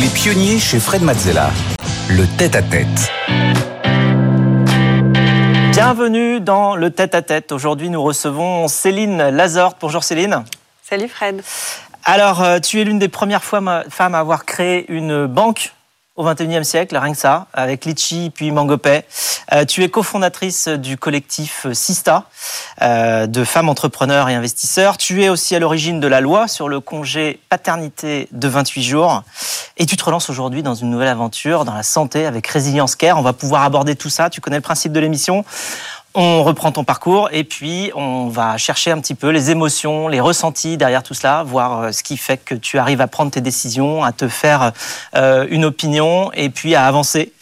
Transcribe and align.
Les 0.00 0.08
pionniers 0.08 0.58
chez 0.58 0.80
Fred 0.80 1.02
Mazzella. 1.02 1.50
Le 2.08 2.24
tête-à-tête. 2.38 3.12
Bienvenue 5.72 6.40
dans 6.40 6.74
le 6.74 6.90
tête-à-tête. 6.90 7.52
Aujourd'hui, 7.52 7.90
nous 7.90 8.02
recevons 8.02 8.66
Céline 8.66 9.28
Lazorte. 9.28 9.76
Bonjour 9.78 10.02
Céline. 10.02 10.42
Salut 10.82 11.06
Fred. 11.06 11.42
Alors, 12.04 12.42
euh, 12.42 12.60
tu 12.60 12.80
es 12.80 12.84
l'une 12.84 12.98
des 12.98 13.10
premières 13.10 13.44
femmes 13.44 13.68
à 13.68 13.84
avoir 14.04 14.46
créé 14.46 14.90
une 14.90 15.26
banque 15.26 15.74
au 16.16 16.24
XXIe 16.24 16.64
siècle, 16.64 16.96
rien 16.96 17.12
que 17.12 17.18
ça, 17.18 17.46
avec 17.52 17.84
Litchi 17.84 18.30
puis 18.34 18.50
Mangopay. 18.50 19.04
Euh, 19.52 19.64
tu 19.64 19.82
es 19.82 19.88
cofondatrice 19.88 20.68
du 20.68 20.96
collectif 20.96 21.66
Sista, 21.72 22.24
euh, 22.82 23.26
de 23.26 23.44
femmes 23.44 23.68
entrepreneurs 23.68 24.28
et 24.28 24.34
investisseurs. 24.34 24.96
Tu 24.96 25.22
es 25.22 25.28
aussi 25.28 25.54
à 25.54 25.58
l'origine 25.58 26.00
de 26.00 26.06
la 26.06 26.20
loi 26.20 26.48
sur 26.48 26.68
le 26.68 26.80
congé 26.80 27.40
paternité 27.48 28.28
de 28.32 28.48
28 28.48 28.82
jours. 28.82 29.22
Et 29.76 29.86
tu 29.86 29.96
te 29.96 30.04
relances 30.04 30.28
aujourd'hui 30.28 30.62
dans 30.62 30.74
une 30.74 30.90
nouvelle 30.90 31.08
aventure 31.08 31.64
dans 31.64 31.74
la 31.74 31.82
santé 31.82 32.26
avec 32.26 32.46
Résilience 32.46 32.96
Care. 32.96 33.16
On 33.16 33.22
va 33.22 33.32
pouvoir 33.32 33.62
aborder 33.62 33.96
tout 33.96 34.10
ça. 34.10 34.30
Tu 34.30 34.40
connais 34.40 34.56
le 34.56 34.62
principe 34.62 34.92
de 34.92 35.00
l'émission. 35.00 35.44
On 36.14 36.42
reprend 36.42 36.72
ton 36.72 36.82
parcours 36.82 37.28
et 37.30 37.44
puis 37.44 37.92
on 37.94 38.26
va 38.26 38.58
chercher 38.58 38.90
un 38.90 38.98
petit 39.00 39.14
peu 39.14 39.28
les 39.28 39.52
émotions, 39.52 40.08
les 40.08 40.18
ressentis 40.18 40.76
derrière 40.76 41.04
tout 41.04 41.14
cela, 41.14 41.44
voir 41.44 41.82
euh, 41.82 41.92
ce 41.92 42.02
qui 42.02 42.16
fait 42.16 42.38
que 42.38 42.56
tu 42.56 42.78
arrives 42.78 43.00
à 43.00 43.06
prendre 43.06 43.30
tes 43.30 43.40
décisions, 43.40 44.02
à 44.02 44.10
te 44.10 44.26
faire 44.26 44.72
euh, 45.14 45.46
une 45.50 45.64
opinion 45.64 46.32
et 46.32 46.50
puis 46.50 46.74
à 46.74 46.84
avancer. 46.86 47.32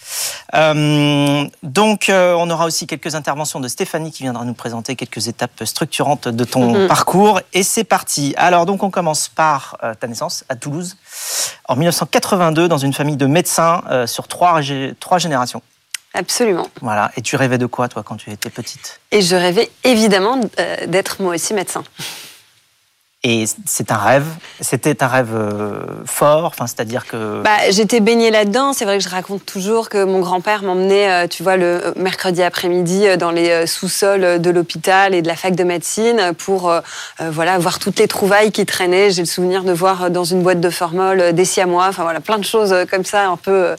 Euh, 0.54 1.46
donc, 1.62 2.10
on 2.10 2.50
aura 2.50 2.66
aussi 2.66 2.86
quelques 2.86 3.14
interventions 3.14 3.60
de 3.60 3.68
Stéphanie 3.68 4.10
qui 4.10 4.23
viendra 4.23 4.45
nous 4.45 4.54
présenter 4.54 4.96
quelques 4.96 5.28
étapes 5.28 5.64
structurantes 5.64 6.28
de 6.28 6.45
ton 6.45 6.74
mm-hmm. 6.74 6.88
parcours. 6.88 7.40
Et 7.54 7.62
c'est 7.62 7.84
parti. 7.84 8.34
Alors, 8.37 8.66
donc, 8.66 8.82
on 8.82 8.90
commence 8.90 9.28
par 9.28 9.76
ta 10.00 10.06
naissance 10.06 10.45
à 10.48 10.56
Toulouse 10.56 10.96
en 11.68 11.76
1982 11.76 12.68
dans 12.68 12.78
une 12.78 12.95
famille 12.95 13.18
de 13.18 13.26
médecins 13.26 13.82
sur 14.06 14.28
trois, 14.28 14.60
trois 14.98 15.18
générations. 15.18 15.62
Absolument. 16.14 16.68
Voilà. 16.80 17.10
Et 17.16 17.23
tu 17.23 17.37
rêvais 17.37 17.59
de 17.59 17.66
quoi, 17.66 17.88
toi, 17.88 18.02
quand 18.02 18.16
tu 18.16 18.30
étais 18.30 18.51
petite? 18.51 19.01
Et 19.10 19.23
je 19.23 19.37
rêvais 19.37 19.70
évidemment 19.84 20.40
euh, 20.59 20.87
d'être 20.87 21.23
moi 21.23 21.34
aussi 21.34 21.54
médecin. 21.54 21.84
Et 23.24 23.47
c'est 23.66 23.91
un 23.91 23.97
rêve. 23.97 24.27
C'était 24.61 25.02
un 25.02 25.09
rêve 25.09 25.35
euh, 25.35 25.80
fort. 26.05 26.45
Enfin, 26.45 26.69
c'est-à-dire 26.69 27.05
que. 27.05 27.43
Bah, 27.43 27.69
j'étais 27.71 27.99
baignée 27.99 28.30
là-dedans. 28.30 28.73
C'est 28.73 28.85
vrai 28.85 28.99
que 28.99 29.02
je 29.02 29.09
raconte 29.09 29.45
toujours 29.45 29.88
que 29.88 30.05
mon 30.05 30.21
grand-père 30.21 30.63
m'emmenait, 30.63 31.11
euh, 31.11 31.27
tu 31.27 31.43
vois, 31.43 31.57
le 31.57 31.95
mercredi 31.96 32.45
après-midi 32.45 33.16
dans 33.19 33.33
les 33.33 33.66
sous-sols 33.66 34.41
de 34.41 34.51
l'hôpital 34.51 35.15
et 35.16 35.23
de 35.23 35.27
la 35.27 35.35
fac 35.35 35.57
de 35.57 35.65
médecine 35.65 36.33
pour, 36.39 36.73
voilà, 37.19 37.59
voir 37.59 37.80
toutes 37.80 37.99
les 37.99 38.07
trouvailles 38.07 38.52
qui 38.52 38.65
traînaient. 38.65 39.11
J'ai 39.11 39.23
le 39.23 39.27
souvenir 39.27 39.65
de 39.65 39.73
voir 39.73 40.13
dans 40.13 40.24
une 40.24 40.45
boîte 40.45 40.61
de 40.61 40.71
formol 40.71 41.33
des 41.33 41.45
siamois. 41.45 41.87
Enfin 41.89 42.05
voilà, 42.05 42.21
plein 42.21 42.39
de 42.39 42.45
choses 42.45 42.74
comme 42.89 43.05
ça, 43.05 43.27
un 43.27 43.37
peu 43.37 43.74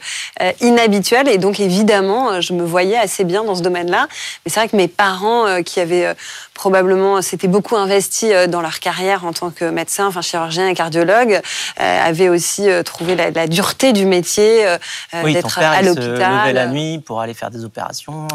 inhabituelles. 0.60 1.30
Et 1.30 1.38
donc 1.38 1.62
évidemment, 1.62 2.42
je 2.42 2.52
me 2.52 2.64
voyais 2.64 2.98
assez 2.98 3.24
bien 3.24 3.46
dans 3.46 3.56
ce 3.56 3.62
domaine-là. 3.62 4.08
Mais 4.46 4.52
c'est 4.52 4.60
vrai 4.60 4.68
que 4.68 4.76
mes 4.76 4.90
parents, 4.90 5.64
qui 5.64 5.80
avaient 5.80 6.14
probablement 6.54 7.22
s'étaient 7.22 7.48
beaucoup 7.48 7.78
investis 7.78 8.34
dans 8.50 8.60
leur 8.60 8.80
carrière 8.80 9.24
en 9.30 9.34
tant 9.34 9.52
que 9.52 9.66
médecin, 9.66 10.08
enfin 10.08 10.22
chirurgien 10.22 10.68
et 10.68 10.74
cardiologue, 10.74 11.42
euh, 11.80 12.08
avait 12.08 12.30
aussi 12.30 12.70
euh, 12.70 12.84
trouvé 12.84 13.16
la, 13.16 13.48
dureté 13.48 13.94
du 13.94 14.06
métier 14.06 14.68
euh, 14.68 14.78
d'être 15.24 15.60
à 15.60 15.82
l'hôpital. 15.82 16.04
Il 16.04 16.04
se 16.04 16.10
levait 16.10 16.54
la 16.54 16.68
nuit 16.68 17.00
pour 17.00 17.22
aller 17.22 17.34
faire 17.34 17.52
des 17.52 17.64
opérations. 17.64 18.28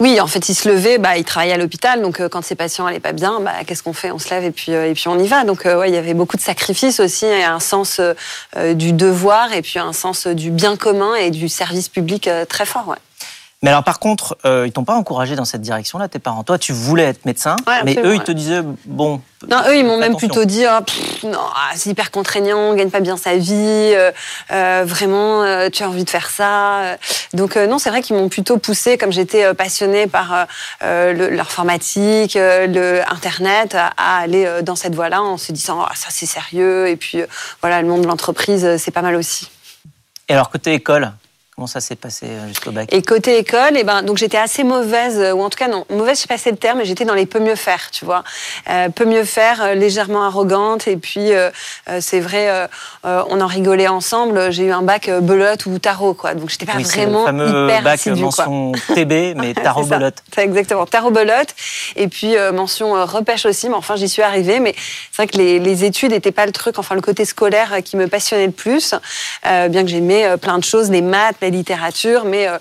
Oui, 0.00 0.20
en 0.20 0.26
fait, 0.26 0.48
il 0.48 0.54
se 0.54 0.68
levait, 0.68 0.98
bah, 0.98 1.16
il 1.16 1.24
travaillait 1.24 1.54
à 1.54 1.58
l'hôpital, 1.58 2.02
donc 2.02 2.26
quand 2.28 2.42
ses 2.42 2.54
patients 2.54 2.86
allaient 2.86 3.00
pas 3.00 3.12
bien, 3.12 3.40
bah, 3.40 3.52
qu'est-ce 3.66 3.82
qu'on 3.82 3.92
fait? 3.92 4.10
On 4.10 4.18
se 4.18 4.30
lève 4.30 4.44
et 4.44 4.50
puis 4.50 4.72
et 4.72 4.94
puis 4.94 5.08
on 5.08 5.18
y 5.18 5.28
va. 5.28 5.44
Donc 5.44 5.64
ouais, 5.64 5.88
il 5.88 5.94
y 5.94 5.98
avait 5.98 6.14
beaucoup 6.14 6.36
de 6.36 6.42
sacrifices 6.42 7.00
aussi, 7.00 7.26
et 7.26 7.44
un 7.44 7.60
sens 7.60 8.00
du 8.74 8.92
devoir 8.92 9.52
et 9.52 9.62
puis 9.62 9.78
un 9.78 9.92
sens 9.92 10.26
du 10.26 10.50
bien 10.50 10.76
commun 10.76 11.14
et 11.14 11.30
du 11.30 11.48
service 11.48 11.88
public 11.88 12.28
très 12.48 12.66
fort. 12.66 12.88
Ouais. 12.88 12.96
Mais 13.62 13.70
alors 13.70 13.82
par 13.82 13.98
contre, 13.98 14.38
euh, 14.44 14.68
ils 14.68 14.72
t'ont 14.72 14.84
pas 14.84 14.94
encouragé 14.94 15.34
dans 15.34 15.44
cette 15.44 15.62
direction-là, 15.62 16.06
tes 16.06 16.20
parents? 16.20 16.44
Toi, 16.44 16.58
tu 16.58 16.72
voulais 16.72 17.02
être 17.02 17.24
médecin, 17.24 17.56
mais 17.84 17.98
eux, 17.98 18.14
ils 18.14 18.22
te 18.22 18.30
disaient 18.30 18.62
bon. 18.84 19.20
Non, 19.48 19.62
eux, 19.68 19.76
ils 19.76 19.84
m'ont 19.84 19.98
même 19.98 20.16
plutôt 20.16 20.44
dit 20.44 20.64
oh, 20.64 21.26
non, 21.26 21.40
ah, 21.40 21.70
c'est 21.74 21.90
hyper 21.90 22.12
contraignant, 22.12 22.56
on 22.56 22.74
gagne 22.74 22.90
pas 22.90 23.00
bien 23.00 23.16
sa 23.16 23.36
vie, 23.36 23.52
euh, 23.56 24.12
euh, 24.52 24.84
vraiment, 24.86 25.68
tu 25.70 25.82
as 25.82 25.88
envie 25.88 26.04
de 26.04 26.10
faire 26.10 26.30
ça. 26.30 26.96
Donc 27.32 27.56
non, 27.56 27.80
c'est 27.80 27.90
vrai 27.90 28.00
qu'ils 28.00 28.14
m'ont 28.14 28.28
plutôt 28.28 28.58
poussé, 28.58 28.96
comme 28.96 29.10
j'étais 29.10 29.52
passionnée 29.54 30.06
par 30.06 30.46
l'informatique, 30.80 32.34
le 32.36 33.00
Internet, 33.10 33.74
à, 33.74 34.18
aller 34.18 34.62
dans 34.62 34.76
cette 34.76 34.94
voie-là 34.94 35.20
en 35.20 35.36
se 35.36 35.50
disant 35.50 35.80
oh, 35.82 35.92
ça 35.96 36.08
c'est 36.10 36.26
sérieux 36.26 36.86
et 36.88 36.94
puis 36.94 37.22
voilà, 37.60 37.82
le 37.82 37.88
monde 37.88 38.02
de 38.02 38.06
l'entreprise, 38.06 38.76
c'est 38.76 38.92
pas 38.92 39.02
mal 39.02 39.16
aussi. 39.16 39.50
Et 40.28 40.34
alors 40.34 40.48
côté 40.48 40.74
école, 40.74 41.12
Comment 41.58 41.66
ça 41.66 41.80
s'est 41.80 41.96
passé 41.96 42.26
euh, 42.26 42.46
jusqu'au 42.46 42.70
bac 42.70 42.88
Et 42.92 43.02
côté 43.02 43.36
école, 43.36 43.76
et 43.76 43.80
eh 43.80 43.82
ben, 43.82 44.02
donc 44.02 44.16
j'étais 44.16 44.36
assez 44.36 44.62
mauvaise, 44.62 45.18
euh, 45.18 45.32
ou 45.32 45.42
en 45.42 45.50
tout 45.50 45.58
cas 45.58 45.66
non, 45.66 45.84
mauvaise, 45.90 46.22
je 46.22 46.28
passais 46.28 46.52
le 46.52 46.56
terme, 46.56 46.78
mais 46.78 46.84
j'étais 46.84 47.04
dans 47.04 47.16
les 47.16 47.26
peu 47.26 47.40
mieux 47.40 47.56
faire, 47.56 47.90
tu 47.90 48.04
vois. 48.04 48.22
Euh, 48.70 48.90
peu 48.90 49.04
mieux 49.04 49.24
faire, 49.24 49.60
euh, 49.60 49.74
légèrement 49.74 50.22
arrogante, 50.22 50.86
et 50.86 50.96
puis 50.96 51.30
c'est 51.98 52.20
vrai, 52.20 52.68
on 53.02 53.40
en 53.40 53.46
rigolait 53.48 53.88
ensemble. 53.88 54.52
J'ai 54.52 54.66
eu 54.66 54.70
un 54.70 54.82
bac 54.82 55.10
belote 55.10 55.66
ou 55.66 55.80
tarot, 55.80 56.14
quoi. 56.14 56.34
Donc 56.34 56.48
j'étais 56.48 56.64
pas 56.64 56.74
oui, 56.76 56.84
vraiment 56.84 57.20
le 57.22 57.26
fameux 57.26 57.64
hyper 57.64 57.82
bac 57.82 58.06
mention 58.06 58.72
TB, 58.94 59.34
mais 59.34 59.54
tarot 59.60 59.84
belote. 59.84 60.22
C'est 60.32 60.44
exactement 60.44 60.86
tarot 60.86 61.10
belote, 61.10 61.56
et 61.96 62.06
puis 62.06 62.36
mention 62.52 63.04
repêche 63.04 63.46
aussi. 63.46 63.68
Mais 63.68 63.74
enfin, 63.74 63.96
j'y 63.96 64.08
suis 64.08 64.22
arrivée. 64.22 64.60
Mais 64.60 64.76
c'est 65.10 65.22
vrai 65.22 65.26
que 65.26 65.36
les, 65.36 65.58
les 65.58 65.84
études 65.84 66.12
n'étaient 66.12 66.30
pas 66.30 66.46
le 66.46 66.52
truc, 66.52 66.78
enfin 66.78 66.94
le 66.94 67.00
côté 67.00 67.24
scolaire 67.24 67.78
qui 67.84 67.96
me 67.96 68.06
passionnait 68.06 68.46
le 68.46 68.52
plus, 68.52 68.94
bien 69.42 69.82
que 69.82 69.88
j'aimais 69.88 70.36
plein 70.36 70.58
de 70.58 70.64
choses, 70.64 70.88
les 70.90 71.02
maths, 71.02 71.36
littérature, 71.50 72.24
mais 72.24 72.48
euh, 72.48 72.58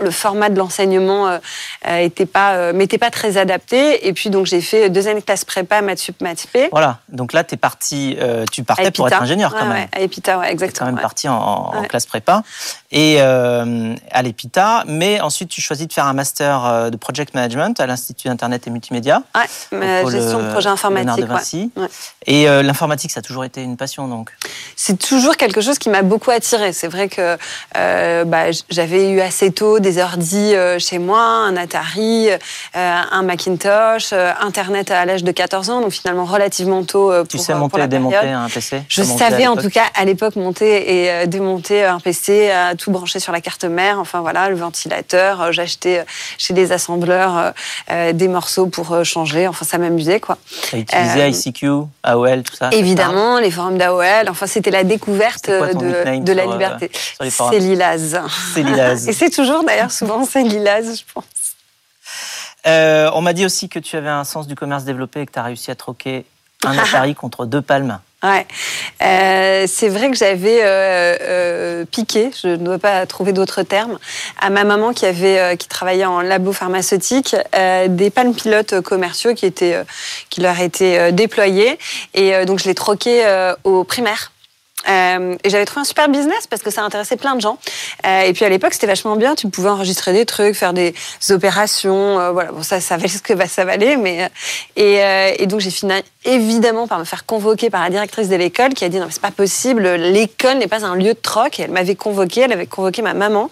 le 0.00 0.10
format 0.10 0.48
de 0.48 0.58
l'enseignement 0.58 1.28
euh, 1.28 1.38
euh, 1.86 1.98
était 1.98 2.26
pas, 2.26 2.72
m'était 2.72 2.98
pas 2.98 3.10
très 3.10 3.36
adapté. 3.36 4.06
Et 4.06 4.12
puis 4.12 4.30
donc 4.30 4.46
j'ai 4.46 4.60
fait 4.60 4.90
deux 4.90 5.08
années 5.08 5.20
de 5.20 5.24
classe 5.24 5.44
prépa, 5.44 5.82
maths 5.82 5.98
sup, 5.98 6.20
maths 6.20 6.46
p. 6.52 6.68
Voilà. 6.70 6.98
Donc 7.08 7.32
là, 7.32 7.44
es 7.50 7.56
parti, 7.56 8.18
tu 8.52 8.64
partais 8.64 8.90
pour 8.90 9.08
être 9.08 9.22
ingénieur 9.22 9.54
quand 9.54 9.66
même. 9.66 9.88
à 9.92 10.00
Epita, 10.00 10.38
ouais, 10.38 10.50
exactement. 10.50 10.88
quand 10.88 10.94
même 10.94 11.02
parti 11.02 11.28
en, 11.28 11.82
classe 11.88 12.06
prépa 12.06 12.42
et 12.90 13.20
à 13.20 14.22
l'Epita, 14.22 14.84
mais 14.86 15.20
ensuite 15.20 15.48
tu 15.48 15.60
choisis 15.60 15.86
de 15.86 15.92
faire 15.92 16.06
un 16.06 16.12
master 16.12 16.90
de 16.90 16.96
project 16.96 17.34
management 17.34 17.78
à 17.80 17.86
l'Institut 17.86 18.28
Internet 18.28 18.66
et 18.66 18.70
Multimédia. 18.70 19.22
Ouais, 19.34 20.10
gestion 20.10 20.42
de 20.42 20.50
projet 20.50 20.68
informatique. 20.68 21.70
Ouais. 21.76 21.86
Et 22.26 22.46
l'informatique, 22.62 23.10
ça 23.10 23.20
a 23.20 23.22
toujours 23.22 23.44
été 23.44 23.62
une 23.62 23.76
passion 23.76 24.08
donc. 24.08 24.30
C'est 24.74 24.98
toujours 24.98 25.36
quelque 25.36 25.60
chose 25.60 25.78
qui 25.78 25.88
m'a 25.88 26.02
beaucoup 26.02 26.30
attiré. 26.30 26.72
C'est 26.72 26.88
vrai 26.88 27.08
que 27.08 27.36
bah, 28.26 28.46
j'avais 28.70 29.10
eu 29.10 29.20
assez 29.20 29.50
tôt 29.52 29.78
des 29.78 29.98
ordi 29.98 30.54
euh, 30.54 30.78
chez 30.78 30.98
moi, 30.98 31.20
un 31.20 31.56
Atari, 31.56 32.28
euh, 32.30 32.38
un 32.74 33.22
Macintosh, 33.22 34.10
euh, 34.12 34.32
Internet 34.40 34.90
à 34.90 35.04
l'âge 35.04 35.24
de 35.24 35.32
14 35.32 35.70
ans, 35.70 35.80
donc 35.80 35.92
finalement 35.92 36.24
relativement 36.24 36.84
tôt 36.84 37.10
pour 37.10 37.28
Tu 37.28 37.38
sais 37.38 37.54
monter 37.54 37.80
et 37.80 37.86
démonter 37.86 38.16
un 38.28 38.48
PC 38.48 38.82
Je 38.88 39.02
savais 39.02 39.46
en 39.46 39.56
tout 39.56 39.70
cas 39.70 39.84
à 39.94 40.04
l'époque 40.04 40.36
monter 40.36 41.22
et 41.22 41.26
démonter 41.26 41.84
un 41.84 42.00
PC, 42.00 42.50
tout 42.78 42.90
brancher 42.90 43.20
sur 43.20 43.32
la 43.32 43.40
carte 43.40 43.64
mère, 43.64 43.98
enfin 43.98 44.20
voilà, 44.20 44.48
le 44.48 44.56
ventilateur, 44.56 45.52
j'achetais 45.52 46.04
chez 46.38 46.54
des 46.54 46.72
assembleurs 46.72 47.52
des 48.12 48.28
morceaux 48.28 48.66
pour 48.66 49.04
changer, 49.04 49.48
enfin 49.48 49.64
ça 49.64 49.78
m'amusait 49.78 50.20
quoi. 50.20 50.38
Tu 50.68 50.78
utilisé 50.78 51.28
ICQ, 51.28 51.66
AOL, 52.02 52.42
tout 52.42 52.54
ça 52.54 52.70
Évidemment, 52.72 53.38
les 53.38 53.50
forums 53.50 53.78
d'AOL, 53.78 54.28
enfin 54.28 54.46
c'était 54.46 54.70
la 54.70 54.84
découverte 54.84 55.48
de, 55.48 56.20
de, 56.20 56.32
la 56.32 56.46
liberté. 56.46 56.90
C'est 57.30 57.58
Lilaz. 57.58 58.15
C'est 58.54 58.62
Lilaz. 58.62 59.08
Et 59.08 59.12
c'est 59.12 59.30
toujours 59.30 59.64
d'ailleurs 59.64 59.90
souvent 59.90 60.24
c'est 60.24 60.42
Lilaz, 60.42 60.98
je 60.98 61.12
pense. 61.12 61.24
Euh, 62.66 63.10
on 63.14 63.22
m'a 63.22 63.32
dit 63.32 63.44
aussi 63.44 63.68
que 63.68 63.78
tu 63.78 63.96
avais 63.96 64.08
un 64.08 64.24
sens 64.24 64.46
du 64.46 64.54
commerce 64.54 64.84
développé 64.84 65.20
et 65.20 65.26
que 65.26 65.32
tu 65.32 65.38
as 65.38 65.44
réussi 65.44 65.70
à 65.70 65.74
troquer 65.74 66.24
un 66.64 66.76
Atari 66.78 67.14
contre 67.14 67.46
deux 67.46 67.62
palmes. 67.62 68.00
Ouais, 68.22 68.46
euh, 69.02 69.66
c'est 69.68 69.88
vrai 69.88 70.10
que 70.10 70.16
j'avais 70.16 70.60
euh, 70.62 71.84
piqué, 71.84 72.30
je 72.42 72.48
ne 72.48 72.56
dois 72.56 72.78
pas 72.78 73.04
trouver 73.06 73.32
d'autres 73.32 73.62
termes, 73.62 73.98
à 74.40 74.48
ma 74.50 74.64
maman 74.64 74.92
qui 74.92 75.04
avait 75.04 75.56
qui 75.58 75.68
travaillait 75.68 76.06
en 76.06 76.22
labo 76.22 76.52
pharmaceutique 76.52 77.36
des 77.88 78.10
palmes 78.10 78.34
pilotes 78.34 78.80
commerciaux 78.80 79.34
qui 79.34 79.44
étaient 79.44 79.84
qui 80.30 80.40
leur 80.40 80.58
étaient 80.58 81.12
déployés 81.12 81.78
et 82.14 82.46
donc 82.46 82.58
je 82.58 82.64
les 82.64 82.74
troquais 82.74 83.22
au 83.64 83.84
primaire 83.84 84.32
euh, 84.88 85.36
et 85.42 85.50
j'avais 85.50 85.64
trouvé 85.64 85.80
un 85.80 85.84
super 85.84 86.08
business 86.08 86.46
parce 86.46 86.62
que 86.62 86.70
ça 86.70 86.82
intéressait 86.82 87.16
plein 87.16 87.34
de 87.34 87.40
gens. 87.40 87.58
Euh, 88.06 88.22
et 88.22 88.32
puis 88.32 88.44
à 88.44 88.48
l'époque, 88.48 88.74
c'était 88.74 88.86
vachement 88.86 89.16
bien. 89.16 89.34
Tu 89.34 89.48
pouvais 89.48 89.68
enregistrer 89.68 90.12
des 90.12 90.26
trucs, 90.26 90.54
faire 90.54 90.72
des 90.72 90.94
opérations. 91.30 92.18
Euh, 92.18 92.32
voilà, 92.32 92.52
bon, 92.52 92.62
ça, 92.62 92.80
ça 92.80 92.96
valait 92.96 93.08
ce 93.08 93.18
que 93.18 93.34
ça 93.46 93.64
valait. 93.64 93.96
Mais 93.96 94.30
et, 94.76 95.00
et 95.38 95.46
donc 95.46 95.60
j'ai 95.60 95.70
fini 95.70 95.92
évidemment 96.24 96.86
par 96.86 96.98
me 96.98 97.04
faire 97.04 97.26
convoquer 97.26 97.70
par 97.70 97.82
la 97.82 97.90
directrice 97.90 98.28
de 98.28 98.36
l'école 98.36 98.74
qui 98.74 98.84
a 98.84 98.88
dit 98.88 98.98
non, 98.98 99.08
c'est 99.10 99.22
pas 99.22 99.30
possible. 99.30 99.88
L'école 99.88 100.58
n'est 100.58 100.68
pas 100.68 100.84
un 100.84 100.94
lieu 100.94 101.14
de 101.14 101.20
troc. 101.20 101.58
Et 101.58 101.62
elle 101.62 101.70
m'avait 101.70 101.96
convoqué. 101.96 102.42
Elle 102.42 102.52
avait 102.52 102.66
convoqué 102.66 103.02
ma 103.02 103.14
maman. 103.14 103.48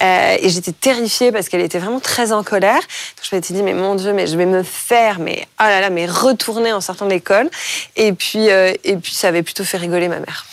et 0.00 0.48
j'étais 0.48 0.72
terrifiée 0.72 1.32
parce 1.32 1.48
qu'elle 1.48 1.60
était 1.60 1.78
vraiment 1.78 2.00
très 2.00 2.32
en 2.32 2.42
colère. 2.42 2.80
Donc 2.80 3.28
je 3.28 3.34
m'étais 3.34 3.54
dit 3.54 3.62
mais 3.62 3.74
mon 3.74 3.94
Dieu, 3.94 4.12
mais 4.12 4.26
je 4.26 4.36
vais 4.36 4.46
me 4.46 4.62
faire, 4.62 5.18
mais 5.18 5.46
oh 5.60 5.64
là 5.64 5.80
là, 5.80 5.90
mais 5.90 6.06
retourner 6.06 6.72
en 6.72 6.80
sortant 6.80 7.06
de 7.06 7.10
l'école. 7.10 7.50
Et 7.96 8.12
puis 8.12 8.46
et 8.48 8.96
puis 8.96 9.14
ça 9.14 9.28
avait 9.28 9.42
plutôt 9.42 9.64
fait 9.64 9.78
rigoler 9.78 10.08
ma 10.08 10.20
mère. 10.20 10.46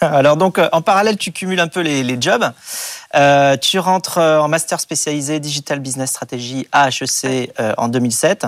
Alors 0.12 0.36
donc, 0.36 0.58
euh, 0.58 0.68
en 0.72 0.80
parallèle, 0.80 1.18
tu 1.18 1.32
cumules 1.32 1.60
un 1.60 1.68
peu 1.68 1.80
les, 1.80 2.20
jobs. 2.20 2.50
Euh, 3.14 3.56
tu 3.56 3.78
rentres 3.78 4.18
euh, 4.18 4.38
en 4.38 4.48
master 4.48 4.80
spécialisé 4.80 5.40
Digital 5.40 5.78
Business 5.80 6.10
Strategy 6.10 6.66
à 6.72 6.88
HEC 6.88 7.52
en 7.76 7.88
2007. 7.88 8.46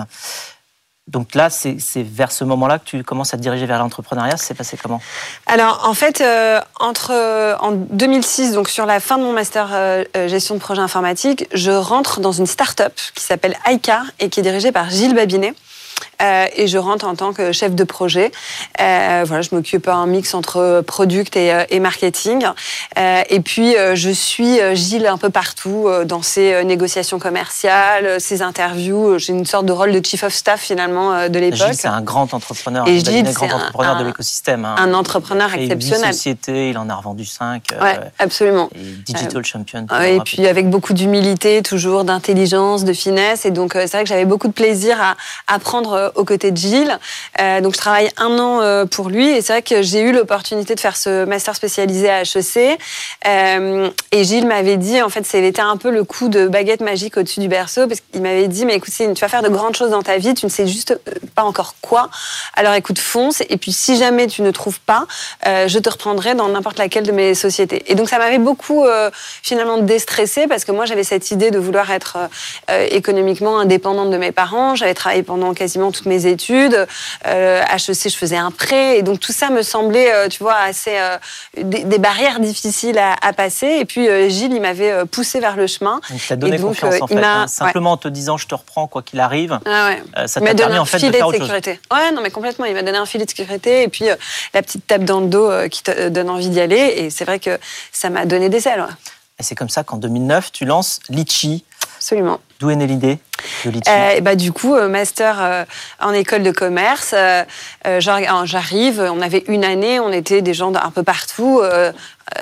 Donc 1.07 1.35
là, 1.35 1.49
c'est 1.49 1.77
c'est 1.81 2.01
vers 2.01 2.31
ce 2.31 2.45
moment-là 2.45 2.79
que 2.79 2.85
tu 2.85 3.03
commences 3.03 3.33
à 3.33 3.37
te 3.37 3.41
diriger 3.41 3.65
vers 3.65 3.77
l'entrepreneuriat. 3.77 4.37
Ça 4.37 4.45
s'est 4.45 4.53
passé 4.53 4.77
comment? 4.81 5.01
Alors 5.47 5.81
en 5.85 5.93
fait, 5.93 6.23
entre 6.79 7.11
en 7.59 7.71
2006, 7.71 8.53
donc 8.53 8.69
sur 8.69 8.85
la 8.85 9.01
fin 9.01 9.17
de 9.17 9.23
mon 9.23 9.33
master 9.33 10.05
gestion 10.29 10.55
de 10.55 10.61
projet 10.61 10.81
informatique, 10.81 11.49
je 11.53 11.71
rentre 11.71 12.21
dans 12.21 12.31
une 12.31 12.47
start-up 12.47 12.93
qui 13.15 13.23
s'appelle 13.23 13.57
iCar 13.67 14.05
et 14.19 14.29
qui 14.29 14.39
est 14.39 14.43
dirigée 14.43 14.71
par 14.71 14.89
Gilles 14.89 15.13
Babinet. 15.13 15.53
Euh, 16.21 16.45
et 16.55 16.67
je 16.67 16.77
rentre 16.77 17.05
en 17.05 17.15
tant 17.15 17.33
que 17.33 17.51
chef 17.51 17.73
de 17.75 17.83
projet. 17.83 18.31
Euh, 18.79 19.23
voilà, 19.25 19.41
je 19.41 19.49
m'occupe 19.53 19.87
un 19.87 20.05
mix 20.05 20.33
entre 20.33 20.81
product 20.85 21.35
et, 21.35 21.51
euh, 21.53 21.63
et 21.69 21.79
marketing. 21.79 22.45
Euh, 22.97 23.21
et 23.29 23.39
puis 23.39 23.75
je 23.95 24.09
suis 24.09 24.59
Gilles 24.75 25.07
un 25.07 25.17
peu 25.17 25.29
partout 25.29 25.87
dans 26.05 26.21
ses 26.21 26.63
négociations 26.63 27.19
commerciales, 27.19 28.19
ses 28.21 28.41
interviews. 28.41 29.17
J'ai 29.19 29.33
une 29.33 29.45
sorte 29.45 29.65
de 29.65 29.71
rôle 29.71 29.91
de 29.91 30.05
chief 30.05 30.23
of 30.23 30.33
staff 30.33 30.61
finalement 30.61 31.27
de 31.29 31.39
l'époque. 31.39 31.57
Gilles, 31.67 31.75
c'est 31.75 31.87
un 31.87 32.01
grand 32.01 32.33
entrepreneur. 32.33 32.87
Et 32.87 32.99
Gilles 32.99 33.23
grand 33.23 33.47
c'est 33.47 33.51
un- 33.51 33.57
entrepreneur 33.57 33.97
de 33.99 34.03
l'écosystème. 34.05 34.65
hein. 34.65 34.75
Un 34.77 34.93
entrepreneur 34.93 35.49
Il 35.53 35.59
a 35.59 35.63
exceptionnel. 35.63 36.13
sociétés, 36.13 36.69
il 36.69 36.77
en 36.77 36.89
a 36.89 36.95
revendu 36.95 37.25
5. 37.25 37.63
Ouais, 37.81 37.99
absolument. 38.19 38.69
et 38.75 38.79
digital 39.13 39.43
champion. 39.45 39.85
Et 40.03 40.19
puis 40.23 40.47
avec 40.47 40.69
beaucoup 40.69 40.93
d'humilité, 40.93 41.61
toujours 41.61 42.03
d'intelligence, 42.03 42.83
de 42.83 42.93
finesse. 42.93 43.45
Et 43.45 43.51
donc 43.51 43.71
c'est 43.73 43.87
vrai 43.91 44.03
que 44.03 44.09
j'avais 44.09 44.25
beaucoup 44.25 44.47
de 44.47 44.53
plaisir 44.53 44.97
à 45.01 45.15
apprendre 45.53 46.02
aux 46.15 46.25
côtés 46.25 46.51
de 46.51 46.57
Gilles. 46.57 46.97
Euh, 47.39 47.61
donc 47.61 47.73
je 47.73 47.77
travaille 47.77 48.09
un 48.17 48.37
an 48.39 48.61
euh, 48.61 48.85
pour 48.85 49.09
lui. 49.09 49.29
Et 49.29 49.41
c'est 49.41 49.53
vrai 49.53 49.61
que 49.61 49.81
j'ai 49.81 50.01
eu 50.01 50.11
l'opportunité 50.11 50.75
de 50.75 50.79
faire 50.79 50.97
ce 50.97 51.25
master 51.25 51.55
spécialisé 51.55 52.09
à 52.09 52.21
HEC. 52.21 52.79
Euh, 53.27 53.89
et 54.11 54.23
Gilles 54.23 54.47
m'avait 54.47 54.77
dit, 54.77 55.01
en 55.01 55.09
fait, 55.09 55.25
c'était 55.25 55.61
un 55.61 55.77
peu 55.77 55.91
le 55.91 56.03
coup 56.03 56.29
de 56.29 56.47
baguette 56.47 56.81
magique 56.81 57.17
au-dessus 57.17 57.39
du 57.39 57.47
berceau. 57.47 57.87
Parce 57.87 58.01
qu'il 58.01 58.21
m'avait 58.21 58.47
dit, 58.47 58.65
mais 58.65 58.75
écoute, 58.75 58.93
tu 58.95 59.05
vas 59.13 59.27
faire 59.27 59.43
de 59.43 59.49
grandes 59.49 59.75
choses 59.75 59.91
dans 59.91 60.03
ta 60.03 60.17
vie. 60.17 60.33
Tu 60.33 60.45
ne 60.45 60.51
sais 60.51 60.67
juste 60.67 60.91
euh, 60.91 61.13
pas 61.35 61.43
encore 61.43 61.75
quoi. 61.81 62.09
Alors 62.55 62.73
écoute, 62.73 62.99
fonce. 62.99 63.41
Et 63.49 63.57
puis 63.57 63.71
si 63.71 63.97
jamais 63.97 64.27
tu 64.27 64.41
ne 64.41 64.51
trouves 64.51 64.79
pas, 64.79 65.05
euh, 65.47 65.67
je 65.67 65.79
te 65.79 65.89
reprendrai 65.89 66.35
dans 66.35 66.47
n'importe 66.47 66.77
laquelle 66.79 67.05
de 67.05 67.11
mes 67.11 67.35
sociétés. 67.35 67.83
Et 67.87 67.95
donc 67.95 68.09
ça 68.09 68.17
m'avait 68.17 68.39
beaucoup 68.39 68.85
euh, 68.85 69.09
finalement 69.41 69.77
déstressée 69.77 70.47
parce 70.47 70.65
que 70.65 70.71
moi 70.71 70.85
j'avais 70.85 71.03
cette 71.03 71.31
idée 71.31 71.51
de 71.51 71.59
vouloir 71.59 71.91
être 71.91 72.17
euh, 72.69 72.87
économiquement 72.89 73.59
indépendante 73.59 74.09
de 74.09 74.17
mes 74.17 74.31
parents. 74.31 74.75
J'avais 74.75 74.93
travaillé 74.93 75.23
pendant 75.23 75.53
quasiment 75.53 75.91
toutes 75.93 76.05
mes 76.07 76.25
études. 76.25 76.85
Euh, 77.27 77.61
HEC, 77.63 78.09
je 78.09 78.17
faisais 78.17 78.35
un 78.35 78.51
prêt. 78.51 78.97
Et 78.97 79.01
donc 79.03 79.21
tout 79.21 79.31
ça 79.31 79.49
me 79.49 79.61
semblait, 79.61 80.11
euh, 80.13 80.27
tu 80.27 80.43
vois, 80.43 80.55
assez 80.57 80.97
euh, 80.97 81.17
des, 81.55 81.85
des 81.85 81.97
barrières 81.99 82.41
difficiles 82.41 82.97
à, 82.97 83.15
à 83.21 83.31
passer. 83.31 83.67
Et 83.79 83.85
puis 83.85 84.09
euh, 84.09 84.27
Gilles, 84.27 84.51
il 84.53 84.61
m'avait 84.61 84.91
euh, 84.91 85.05
poussé 85.05 85.39
vers 85.39 85.55
le 85.55 85.67
chemin. 85.67 86.01
Donc, 86.09 86.19
tu 86.19 86.33
as 86.33 86.35
donné 86.35 86.55
Et 86.55 86.59
donc, 86.59 86.69
confiance 86.69 86.95
euh, 86.95 86.99
en 87.03 87.07
il 87.09 87.17
fait. 87.17 87.23
hein. 87.23 87.47
Simplement 87.47 87.93
en 87.93 87.97
te 87.97 88.09
disant 88.09 88.35
je 88.37 88.47
te 88.47 88.55
reprends 88.55 88.87
quoi 88.87 89.01
qu'il 89.01 89.19
arrive. 89.21 89.59
Ah 89.65 89.87
ouais. 89.87 90.03
Euh, 90.17 90.27
ça 90.27 90.39
Il 90.39 90.43
m'a 90.43 90.49
t'a 90.49 90.53
donné 90.55 90.57
permis 90.65 90.77
un 90.77 90.81
en 90.81 90.85
fait 90.85 90.97
de 90.97 91.05
filet 91.05 91.17
faire 91.19 91.27
de 91.27 91.29
autre 91.29 91.37
chose. 91.37 91.47
sécurité. 91.47 91.79
Ouais, 91.93 92.11
non, 92.11 92.21
mais 92.21 92.31
complètement. 92.31 92.65
Il 92.65 92.73
m'a 92.73 92.83
donné 92.83 92.97
un 92.97 93.05
filet 93.05 93.23
de 93.25 93.29
sécurité 93.29 93.83
et 93.83 93.87
puis 93.87 94.09
euh, 94.09 94.15
la 94.53 94.61
petite 94.61 94.87
tape 94.87 95.03
dans 95.05 95.21
le 95.21 95.27
dos 95.27 95.49
euh, 95.49 95.67
qui 95.67 95.83
te 95.83 95.91
euh, 95.91 96.09
donne 96.09 96.29
envie 96.29 96.49
d'y 96.49 96.59
aller. 96.59 96.93
Et 96.97 97.09
c'est 97.09 97.25
vrai 97.25 97.39
que 97.39 97.57
ça 97.91 98.09
m'a 98.09 98.25
donné 98.25 98.49
des 98.49 98.67
ailes. 98.67 98.81
ouais. 98.81 98.93
Et 99.39 99.43
c'est 99.43 99.55
comme 99.55 99.69
ça 99.69 99.83
qu'en 99.83 99.97
2009, 99.97 100.51
tu 100.51 100.65
lances 100.65 100.99
Litchi. 101.09 101.63
Absolument. 101.97 102.39
D'où 102.63 102.69
est 102.69 102.77
née 102.77 102.87
l'idée 102.87 103.19
Euh, 103.89 104.21
bah, 104.21 104.35
du 104.35 104.53
coup, 104.53 104.73
euh, 104.73 104.87
master 104.87 105.35
euh, 105.41 105.65
en 105.99 106.13
école 106.13 106.43
de 106.43 106.51
commerce, 106.51 107.11
euh, 107.13 107.43
j'ar- 107.99 108.45
j'arrive, 108.45 109.01
on 109.13 109.19
avait 109.21 109.43
une 109.49 109.65
année, 109.65 109.99
on 109.99 110.13
était 110.13 110.41
des 110.41 110.53
gens 110.53 110.71
d'un 110.71 110.89
peu 110.95 111.03
partout, 111.03 111.61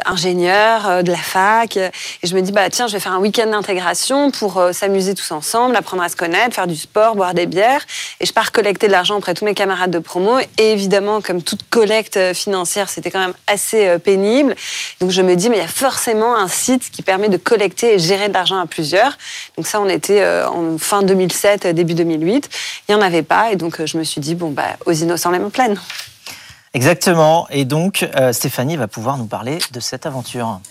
ingénieurs, 0.05 1.03
de 1.03 1.11
la 1.11 1.17
fac, 1.17 1.75
et 1.75 1.89
je 2.23 2.35
me 2.35 2.41
dis, 2.41 2.51
bah, 2.51 2.69
tiens, 2.69 2.85
je 2.87 2.93
vais 2.93 2.99
faire 2.99 3.11
un 3.13 3.19
week-end 3.19 3.47
d'intégration 3.47 4.29
pour 4.31 4.61
s'amuser 4.73 5.15
tous 5.15 5.31
ensemble, 5.31 5.75
apprendre 5.75 6.03
à 6.03 6.07
se 6.09 6.15
connaître, 6.15 6.53
faire 6.55 6.67
du 6.67 6.75
sport, 6.75 7.15
boire 7.15 7.33
des 7.33 7.47
bières, 7.47 7.81
et 8.19 8.25
je 8.27 8.31
pars 8.31 8.51
collecter 8.51 8.85
de 8.87 8.91
l'argent 8.91 9.17
auprès 9.17 9.33
de 9.33 9.39
tous 9.39 9.45
mes 9.45 9.55
camarades 9.55 9.89
de 9.91 9.99
promo, 9.99 10.37
et 10.59 10.71
évidemment, 10.71 11.19
comme 11.21 11.41
toute 11.41 11.67
collecte 11.69 12.33
financière, 12.33 12.89
c'était 12.89 13.09
quand 13.09 13.19
même 13.19 13.33
assez 13.47 13.97
pénible, 13.99 14.55
donc 15.01 15.09
je 15.09 15.21
me 15.23 15.35
dis, 15.35 15.49
mais 15.49 15.57
il 15.57 15.61
y 15.61 15.65
a 15.65 15.67
forcément 15.67 16.35
un 16.37 16.47
site 16.47 16.91
qui 16.91 17.01
permet 17.01 17.27
de 17.29 17.37
collecter 17.37 17.95
et 17.95 17.99
gérer 17.99 18.29
de 18.29 18.33
l'argent 18.33 18.59
à 18.59 18.67
plusieurs, 18.67 19.17
donc 19.57 19.65
ça, 19.67 19.81
on 19.81 19.89
était 19.89 20.10
euh, 20.19 20.47
en 20.49 20.77
fin 20.77 21.03
2007, 21.03 21.65
euh, 21.65 21.73
début 21.73 21.93
2008. 21.93 22.49
Il 22.89 22.95
n'y 22.95 23.01
en 23.01 23.05
avait 23.05 23.23
pas. 23.23 23.51
Et 23.51 23.55
donc, 23.55 23.79
euh, 23.79 23.85
je 23.85 23.97
me 23.97 24.03
suis 24.03 24.19
dit, 24.19 24.35
bon, 24.35 24.51
bah, 24.51 24.77
aux 24.85 24.91
innocents, 24.91 25.31
les 25.31 25.39
mains 25.39 25.49
pleines. 25.49 25.77
Exactement. 26.73 27.47
Et 27.49 27.65
donc, 27.65 28.09
euh, 28.15 28.31
Stéphanie 28.31 28.77
va 28.77 28.87
pouvoir 28.87 29.17
nous 29.17 29.25
parler 29.25 29.57
de 29.71 29.79
cette 29.79 30.05
aventure. 30.05 30.61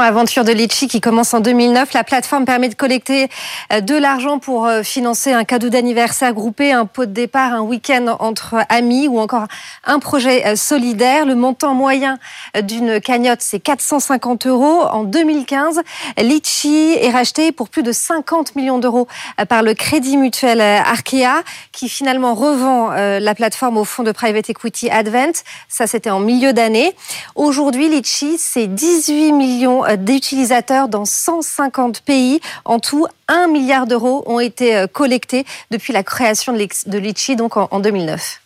Aventure 0.00 0.44
de 0.44 0.52
Litchi 0.52 0.88
qui 0.88 1.00
commence 1.00 1.34
en 1.34 1.40
2009. 1.40 1.92
La 1.92 2.02
plateforme 2.02 2.46
permet 2.46 2.70
de 2.70 2.74
collecter 2.74 3.28
euh, 3.72 3.80
de 3.80 3.94
l'argent 3.94 4.38
pour 4.38 4.66
euh, 4.66 4.82
financer 4.82 5.32
un 5.32 5.44
cadeau 5.44 5.68
d'anniversaire 5.68 6.32
groupé, 6.32 6.72
un 6.72 6.86
pot 6.86 7.04
de 7.04 7.12
départ, 7.12 7.52
un 7.52 7.60
week-end 7.60 8.16
entre 8.18 8.64
amis 8.70 9.06
ou 9.06 9.18
encore 9.18 9.46
un 9.84 9.98
projet 9.98 10.46
euh, 10.46 10.56
solidaire. 10.56 11.26
Le 11.26 11.34
montant 11.34 11.74
moyen 11.74 12.18
d'une 12.62 13.00
cagnotte, 13.00 13.42
c'est 13.42 13.60
450 13.60 14.46
euros. 14.46 14.82
En 14.82 15.04
2015, 15.04 15.82
Litchi 16.18 16.94
est 17.00 17.10
racheté 17.10 17.52
pour 17.52 17.68
plus 17.68 17.82
de 17.82 17.92
50 17.92 18.56
millions 18.56 18.78
d'euros 18.78 19.08
par 19.48 19.62
le 19.62 19.74
Crédit 19.74 20.16
Mutuel 20.16 20.60
Arkea 20.60 21.42
qui 21.72 21.88
finalement 21.88 22.34
revend 22.34 22.90
la 22.90 23.34
plateforme 23.34 23.76
au 23.76 23.84
fonds 23.84 24.02
de 24.02 24.12
private 24.12 24.50
equity 24.50 24.90
Advent. 24.90 25.32
Ça, 25.68 25.86
c'était 25.86 26.10
en 26.10 26.20
milieu 26.20 26.52
d'année. 26.52 26.94
Aujourd'hui, 27.34 27.88
Litchi, 27.88 28.36
c'est 28.38 28.66
18 28.66 29.32
millions 29.32 29.81
euh, 29.84 29.96
d'utilisateurs 29.96 30.88
dans 30.88 31.04
150 31.04 32.00
pays. 32.00 32.40
En 32.64 32.78
tout, 32.78 33.06
1 33.28 33.48
milliard 33.48 33.86
d'euros 33.86 34.22
ont 34.26 34.40
été 34.40 34.76
euh, 34.76 34.86
collectés 34.86 35.44
depuis 35.70 35.92
la 35.92 36.02
création 36.02 36.52
de 36.52 36.98
Litchi, 36.98 37.36
donc 37.36 37.56
en 37.56 37.80
2009. 37.80 38.41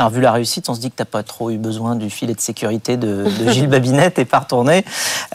Alors, 0.00 0.12
vu 0.12 0.22
la 0.22 0.32
réussite, 0.32 0.66
on 0.70 0.74
se 0.74 0.80
dit 0.80 0.90
que 0.90 0.96
tu 0.96 1.02
n'as 1.02 1.04
pas 1.06 1.22
trop 1.22 1.50
eu 1.50 1.58
besoin 1.58 1.94
du 1.94 2.08
filet 2.08 2.32
de 2.32 2.40
sécurité 2.40 2.96
de, 2.96 3.26
de 3.38 3.50
Gilles 3.50 3.66
Babinet 3.68 4.14
et 4.16 4.24
pas 4.24 4.38
retourné. 4.38 4.82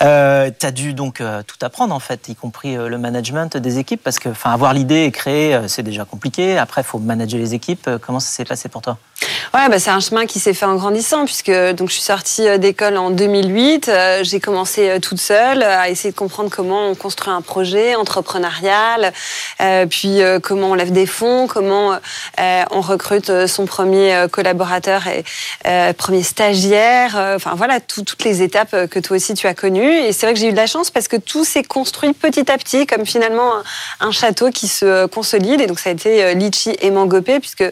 Euh, 0.01 0.49
tu 0.59 0.65
as 0.65 0.71
dû 0.71 0.95
donc 0.95 1.21
euh, 1.21 1.43
tout 1.45 1.63
apprendre, 1.63 1.93
en 1.93 1.99
fait, 1.99 2.29
y 2.29 2.35
compris 2.35 2.75
euh, 2.75 2.89
le 2.89 2.97
management 2.97 3.57
des 3.57 3.77
équipes, 3.77 4.01
parce 4.03 4.17
que 4.17 4.29
avoir 4.43 4.73
l'idée 4.73 5.03
et 5.03 5.11
créer, 5.11 5.53
euh, 5.53 5.67
c'est 5.67 5.83
déjà 5.83 6.03
compliqué. 6.03 6.57
Après, 6.57 6.81
il 6.81 6.83
faut 6.83 6.97
manager 6.97 7.39
les 7.39 7.53
équipes. 7.53 7.87
Comment 8.01 8.19
ça 8.19 8.29
s'est 8.29 8.43
passé 8.43 8.67
pour 8.67 8.81
toi? 8.81 8.97
Ouais, 9.53 9.69
bah, 9.69 9.77
c'est 9.77 9.91
un 9.91 9.99
chemin 9.99 10.25
qui 10.25 10.39
s'est 10.39 10.55
fait 10.55 10.65
en 10.65 10.75
grandissant, 10.75 11.25
puisque 11.25 11.51
donc, 11.75 11.89
je 11.89 11.93
suis 11.93 12.01
sortie 12.01 12.57
d'école 12.57 12.97
en 12.97 13.11
2008. 13.11 13.87
euh, 13.87 14.23
J'ai 14.23 14.39
commencé 14.39 14.99
toute 14.99 15.21
seule 15.21 15.61
à 15.61 15.89
essayer 15.89 16.11
de 16.11 16.17
comprendre 16.17 16.49
comment 16.49 16.89
on 16.89 16.95
construit 16.95 17.31
un 17.31 17.41
projet 17.41 17.93
entrepreneurial, 17.93 19.13
puis 19.91 20.21
comment 20.41 20.71
on 20.71 20.73
lève 20.73 20.91
des 20.91 21.05
fonds, 21.05 21.45
comment 21.45 21.91
on 22.39 22.81
recrute 22.81 23.45
son 23.45 23.65
premier 23.65 24.15
euh, 24.15 24.27
collaborateur 24.59 25.07
et 25.07 25.23
euh, 25.67 25.93
premier 25.93 26.23
stagiaire. 26.23 27.15
euh, 27.17 27.35
Enfin 27.35 27.51
voilà, 27.55 27.79
tout- 27.79 28.03
toutes 28.03 28.23
les 28.23 28.41
étapes 28.41 28.73
euh, 28.73 28.87
que 28.87 28.99
toi 28.99 29.17
aussi 29.17 29.33
tu 29.33 29.47
as 29.47 29.53
connues. 29.53 29.91
Et 29.91 30.13
c'est 30.13 30.25
vrai 30.25 30.33
que 30.33 30.39
j'ai 30.39 30.47
eu 30.47 30.51
de 30.51 30.57
la 30.57 30.67
chance 30.67 30.89
parce 30.91 31.07
que 31.07 31.17
tout 31.17 31.43
s'est 31.43 31.63
construit 31.63 32.13
petit 32.13 32.49
à 32.51 32.57
petit, 32.57 32.85
comme 32.87 33.05
finalement 33.05 33.51
un, 33.99 34.07
un 34.07 34.11
château 34.11 34.49
qui 34.49 34.67
se 34.67 34.85
euh, 34.85 35.07
consolide. 35.07 35.61
Et 35.61 35.67
donc 35.67 35.79
ça 35.79 35.89
a 35.89 35.93
été 35.93 36.33
Litchi 36.35 36.75
et 36.81 36.91
Mangopé, 36.91 37.39
puisque 37.39 37.63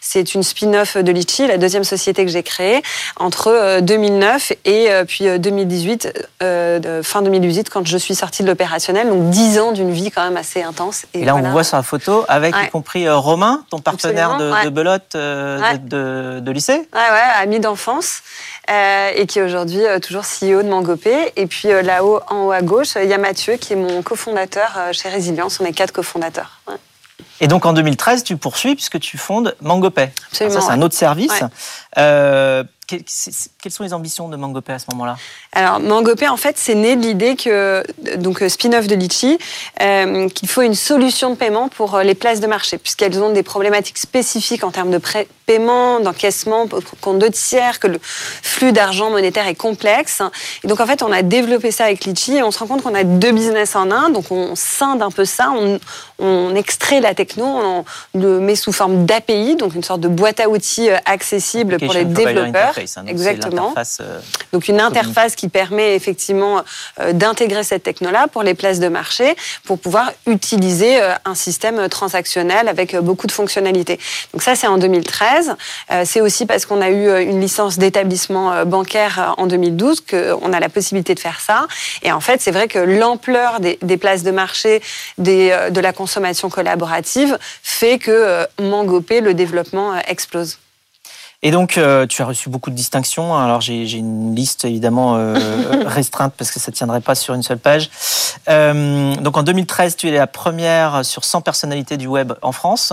c'est 0.00 0.34
une 0.34 0.42
spin-off 0.42 0.96
de 0.96 1.12
Litchi, 1.12 1.46
la 1.46 1.58
deuxième 1.58 1.84
société 1.84 2.24
que 2.24 2.30
j'ai 2.30 2.42
créée 2.42 2.82
entre 3.16 3.48
euh, 3.48 3.80
2009 3.80 4.52
et 4.64 4.88
puis 5.06 5.28
euh, 5.28 5.38
2018, 5.38 6.28
euh, 6.42 6.78
de- 6.78 7.02
fin 7.02 7.22
2018, 7.22 7.70
quand 7.70 7.86
je 7.86 7.96
suis 7.98 8.14
sortie 8.14 8.42
de 8.42 8.48
l'opérationnel. 8.48 9.08
Donc 9.08 9.30
10 9.30 9.58
ans 9.60 9.72
d'une 9.72 9.92
vie 9.92 10.10
quand 10.10 10.24
même 10.24 10.36
assez 10.36 10.62
intense. 10.62 11.04
Et, 11.14 11.24
là, 11.24 11.32
on 11.34 11.36
voilà. 11.38 11.48
vous 11.48 11.52
voit 11.52 11.64
sur 11.64 11.76
la 11.76 11.82
photo 11.82 12.24
avec 12.28 12.54
Ouais. 12.56 12.66
y 12.66 12.70
compris 12.70 13.08
Romain, 13.08 13.64
ton 13.70 13.78
partenaire 13.78 14.36
de, 14.36 14.50
ouais. 14.50 14.64
de 14.64 14.70
belote 14.70 15.14
euh, 15.14 15.60
Ouais. 15.60 15.78
de, 15.78 15.88
de- 15.88 16.31
de 16.40 16.50
lycée. 16.50 16.88
Ouais, 16.94 17.40
ami 17.40 17.60
d'enfance, 17.60 18.22
euh, 18.70 19.10
et 19.14 19.26
qui 19.26 19.38
est 19.38 19.42
aujourd'hui 19.42 19.84
euh, 19.84 19.98
toujours 19.98 20.22
CEO 20.22 20.62
de 20.62 20.68
Mangopé. 20.68 21.32
Et 21.36 21.46
puis 21.46 21.70
euh, 21.70 21.82
là-haut, 21.82 22.20
en 22.28 22.46
haut 22.46 22.52
à 22.52 22.62
gauche, 22.62 22.94
il 22.96 23.08
y 23.08 23.12
a 23.12 23.18
Mathieu, 23.18 23.56
qui 23.56 23.72
est 23.72 23.76
mon 23.76 24.02
cofondateur 24.02 24.78
chez 24.92 25.08
Résilience. 25.08 25.60
On 25.60 25.64
est 25.64 25.72
quatre 25.72 25.92
cofondateurs. 25.92 26.60
Ouais. 26.68 26.76
Et 27.40 27.48
donc 27.48 27.66
en 27.66 27.72
2013, 27.72 28.22
tu 28.22 28.36
poursuis 28.36 28.76
puisque 28.76 29.00
tu 29.00 29.18
fondes 29.18 29.56
MangoPay. 29.60 30.12
Absolument, 30.28 30.54
Alors 30.54 30.62
ça, 30.62 30.68
c'est 30.68 30.78
un 30.78 30.82
autre 30.82 30.94
service. 30.94 31.42
Euh, 31.98 32.64
quelles 32.86 33.72
sont 33.72 33.84
les 33.84 33.94
ambitions 33.94 34.28
de 34.28 34.36
MangoPay 34.36 34.72
à 34.72 34.78
ce 34.78 34.86
moment-là? 34.92 35.16
Alors, 35.52 35.80
Mangopé, 35.80 36.28
en 36.28 36.36
fait, 36.36 36.56
c'est 36.58 36.74
né 36.74 36.96
de 36.96 37.02
l'idée 37.02 37.36
que, 37.36 37.82
donc 38.16 38.42
euh, 38.42 38.48
spin-off 38.48 38.86
de 38.86 38.94
Litchi, 38.94 39.38
euh, 39.80 40.28
qu'il 40.28 40.48
faut 40.48 40.62
une 40.62 40.74
solution 40.74 41.30
de 41.30 41.36
paiement 41.36 41.68
pour 41.68 41.98
les 41.98 42.14
places 42.14 42.40
de 42.40 42.46
marché, 42.46 42.78
puisqu'elles 42.78 43.18
ont 43.22 43.30
des 43.30 43.42
problématiques 43.42 43.98
spécifiques 43.98 44.64
en 44.64 44.70
termes 44.70 44.90
de 44.90 45.00
paiement, 45.46 46.00
d'encaissement, 46.00 46.66
compte 47.00 47.18
de 47.18 47.28
tiers, 47.28 47.80
que 47.80 47.86
le 47.86 47.98
flux 48.02 48.72
d'argent 48.72 49.10
monétaire 49.10 49.46
est 49.46 49.54
complexe. 49.54 50.22
Et 50.64 50.68
donc, 50.68 50.80
en 50.80 50.86
fait, 50.86 51.02
on 51.02 51.12
a 51.12 51.22
développé 51.22 51.70
ça 51.70 51.84
avec 51.84 52.04
Litchi 52.04 52.36
et 52.36 52.42
on 52.42 52.50
se 52.50 52.58
rend 52.58 52.66
compte 52.66 52.82
qu'on 52.82 52.94
a 52.94 53.04
deux 53.04 53.32
business 53.32 53.76
en 53.76 53.90
un, 53.90 54.10
donc 54.10 54.30
on 54.30 54.54
scinde 54.54 55.02
un 55.02 55.10
peu 55.10 55.24
ça, 55.24 55.52
on, 56.18 56.54
extrait 56.54 57.00
la 57.00 57.14
techno, 57.14 57.44
on 57.44 57.84
le 58.14 58.38
met 58.38 58.54
sous 58.54 58.72
forme 58.72 59.06
d'API, 59.06 59.56
donc 59.56 59.74
une 59.74 59.82
sorte 59.82 60.00
de 60.00 60.08
boîte 60.08 60.38
à 60.38 60.48
outils 60.48 60.88
accessible 61.04 61.78
pour 61.86 61.94
les 61.94 62.04
développeurs. 62.04 62.74
Hein, 62.96 63.04
Exactement. 63.06 63.74
Donc 64.52 64.68
une 64.68 64.80
interface 64.80 65.36
qui 65.36 65.48
permet 65.48 65.94
effectivement 65.94 66.62
d'intégrer 67.12 67.64
cette 67.64 67.82
techno-là 67.82 68.28
pour 68.28 68.42
les 68.42 68.54
places 68.54 68.80
de 68.80 68.88
marché, 68.88 69.34
pour 69.64 69.78
pouvoir 69.78 70.12
utiliser 70.26 71.00
un 71.24 71.34
système 71.34 71.88
transactionnel 71.88 72.68
avec 72.68 72.96
beaucoup 72.96 73.26
de 73.26 73.32
fonctionnalités. 73.32 73.98
Donc 74.32 74.42
ça, 74.42 74.54
c'est 74.54 74.66
en 74.66 74.78
2013. 74.78 75.56
C'est 76.04 76.20
aussi 76.20 76.46
parce 76.46 76.66
qu'on 76.66 76.80
a 76.80 76.90
eu 76.90 77.22
une 77.22 77.40
licence 77.40 77.78
d'établissement 77.78 78.64
bancaire 78.64 79.34
en 79.38 79.46
2012 79.46 80.02
qu'on 80.02 80.52
a 80.52 80.60
la 80.60 80.68
possibilité 80.68 81.14
de 81.14 81.20
faire 81.20 81.40
ça. 81.40 81.66
Et 82.02 82.12
en 82.12 82.20
fait, 82.20 82.40
c'est 82.40 82.50
vrai 82.50 82.68
que 82.68 82.78
l'ampleur 82.78 83.60
des, 83.60 83.96
places 83.96 84.22
de 84.22 84.30
marché, 84.30 84.82
des, 85.18 85.56
de 85.70 85.80
la 85.80 85.92
consommation 85.92 86.48
collaborative 86.48 87.38
fait 87.62 87.98
que 87.98 88.46
Mangopé, 88.60 89.20
le 89.20 89.34
développement 89.34 89.96
explose. 90.06 90.58
Et 91.44 91.50
donc, 91.50 91.76
euh, 91.76 92.06
tu 92.06 92.22
as 92.22 92.24
reçu 92.24 92.48
beaucoup 92.48 92.70
de 92.70 92.76
distinctions. 92.76 93.36
Alors, 93.36 93.60
j'ai 93.60 93.90
une 93.94 94.32
liste 94.32 94.64
évidemment 94.64 95.16
euh, 95.16 95.36
restreinte 95.86 96.34
parce 96.38 96.52
que 96.52 96.60
ça 96.60 96.70
ne 96.70 96.76
tiendrait 96.76 97.00
pas 97.00 97.16
sur 97.16 97.34
une 97.34 97.42
seule 97.42 97.58
page. 97.58 97.90
Euh, 98.48 99.16
donc, 99.16 99.36
en 99.36 99.42
2013, 99.42 99.96
tu 99.96 100.08
es 100.08 100.12
la 100.12 100.28
première 100.28 101.04
sur 101.04 101.24
100 101.24 101.40
personnalités 101.40 101.96
du 101.96 102.06
web 102.06 102.32
en 102.42 102.52
France. 102.52 102.92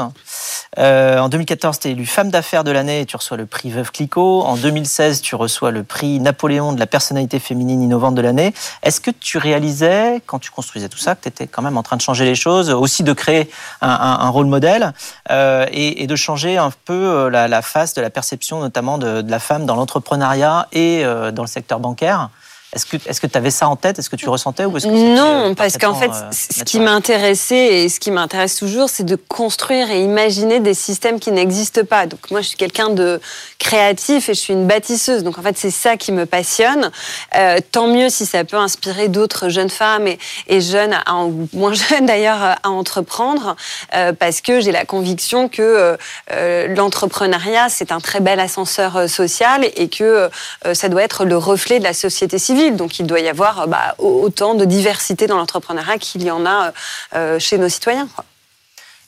en 0.77 1.29
2014, 1.29 1.77
tu 1.77 1.89
es 1.89 1.91
élue 1.91 2.07
femme 2.07 2.31
d'affaires 2.31 2.63
de 2.63 2.71
l'année 2.71 3.01
et 3.01 3.05
tu 3.05 3.15
reçois 3.15 3.37
le 3.37 3.45
prix 3.45 3.69
Veuve 3.69 3.91
Clicquot. 3.91 4.41
En 4.41 4.55
2016, 4.55 5.21
tu 5.21 5.35
reçois 5.35 5.69
le 5.69 5.83
prix 5.83 6.19
Napoléon 6.19 6.73
de 6.73 6.79
la 6.79 6.87
personnalité 6.87 7.37
féminine 7.37 7.83
innovante 7.83 8.15
de 8.15 8.21
l'année. 8.21 8.55
Est-ce 8.81 8.99
que 8.99 9.11
tu 9.11 9.37
réalisais, 9.37 10.23
quand 10.25 10.39
tu 10.39 10.49
construisais 10.49 10.89
tout 10.89 10.97
ça, 10.97 11.13
que 11.13 11.21
tu 11.21 11.27
étais 11.27 11.45
quand 11.45 11.61
même 11.61 11.77
en 11.77 11.83
train 11.83 11.97
de 11.97 12.01
changer 12.01 12.25
les 12.25 12.35
choses, 12.35 12.71
aussi 12.71 13.03
de 13.03 13.13
créer 13.13 13.51
un, 13.81 13.89
un, 13.89 14.29
rôle 14.29 14.47
modèle 14.47 14.93
et, 15.29 16.03
et, 16.03 16.07
de 16.07 16.15
changer 16.15 16.57
un 16.57 16.71
peu 16.85 17.29
la, 17.29 17.47
la 17.47 17.61
face 17.61 17.93
de 17.93 18.01
la 18.01 18.09
perception 18.09 18.38
notamment 18.51 18.97
de, 18.97 19.23
la 19.27 19.39
femme 19.39 19.65
dans 19.65 19.75
l'entrepreneuriat 19.75 20.67
et 20.71 21.05
euh, 21.05 21.31
dans 21.31 21.43
le 21.43 21.47
secteur 21.47 21.79
bancaire. 21.79 22.29
Est-ce 22.71 22.85
que 23.19 23.25
tu 23.25 23.37
avais 23.37 23.49
ça 23.49 23.67
en 23.67 23.75
tête? 23.75 23.97
Est-ce 23.97 24.11
que 24.11 24.15
tu 24.15 24.29
ressentais 24.29 24.65
ou 24.65 24.77
est-ce 24.77 24.85
que 24.85 25.15
Non, 25.15 25.55
parce 25.55 25.79
qu'en 25.79 25.95
fait, 25.95 26.11
euh, 26.11 26.29
ce 26.31 26.63
qui 26.63 26.79
m'intéressait 26.79 27.83
et 27.83 27.89
ce 27.89 27.99
qui 27.99 28.11
m'intéresse 28.11 28.57
toujours, 28.57 28.89
c'est 28.91 29.05
de 29.05 29.15
construire 29.15 29.89
et 29.89 30.03
imaginer 30.03 30.59
des 30.59 30.75
systèmes 30.75 31.19
qui 31.19 31.31
n'existent 31.31 31.83
pas. 31.83 32.05
Donc 32.05 32.29
moi, 32.29 32.41
je 32.41 32.49
suis 32.49 32.57
quelqu'un 32.57 32.91
de 32.91 33.19
créatif 33.57 34.29
et 34.29 34.35
je 34.35 34.39
suis 34.39 34.53
une 34.53 34.67
bâtisseuse. 34.67 35.23
Donc 35.23 35.39
en 35.39 35.41
fait, 35.41 35.57
c'est 35.57 35.71
ça 35.71 35.97
qui 35.97 36.11
me 36.11 36.27
passionne. 36.27 36.91
Euh, 37.35 37.57
tant 37.71 37.87
mieux 37.87 38.09
si 38.09 38.27
ça 38.27 38.43
peut 38.43 38.57
inspirer 38.57 39.07
d'autres 39.07 39.49
jeunes 39.49 39.71
femmes 39.71 40.05
et, 40.05 40.19
et 40.47 40.61
jeunes, 40.61 40.95
ou 41.11 41.49
moins 41.53 41.73
jeunes 41.89 42.05
d'ailleurs, 42.05 42.55
à 42.61 42.69
entreprendre, 42.69 43.55
euh, 43.95 44.13
parce 44.13 44.41
que 44.41 44.61
j'ai 44.61 44.71
la 44.71 44.85
conviction 44.85 45.49
que 45.49 45.97
l'entrepreneuriat, 46.29 47.69
c'est 47.69 47.91
un 47.91 47.99
très 47.99 48.19
bel 48.19 48.39
ascenseur 48.39 49.09
social 49.09 49.67
et 49.75 49.89
que 49.89 50.29
ça 50.73 50.87
doit 50.87 51.01
être 51.01 51.25
le 51.25 51.37
reflet 51.37 51.79
de 51.79 51.83
la 51.83 51.93
société 51.93 52.37
civile. 52.37 52.58
Donc 52.71 52.99
il 52.99 53.07
doit 53.07 53.19
y 53.19 53.29
avoir 53.29 53.61
euh, 53.61 53.67
bah, 53.67 53.95
autant 53.97 54.53
de 54.53 54.65
diversité 54.65 55.27
dans 55.27 55.37
l'entrepreneuriat 55.37 55.97
qu'il 55.97 56.23
y 56.23 56.31
en 56.31 56.45
a 56.45 56.67
euh, 56.67 56.71
euh, 57.15 57.39
chez 57.39 57.57
nos 57.57 57.69
citoyens. 57.69 58.07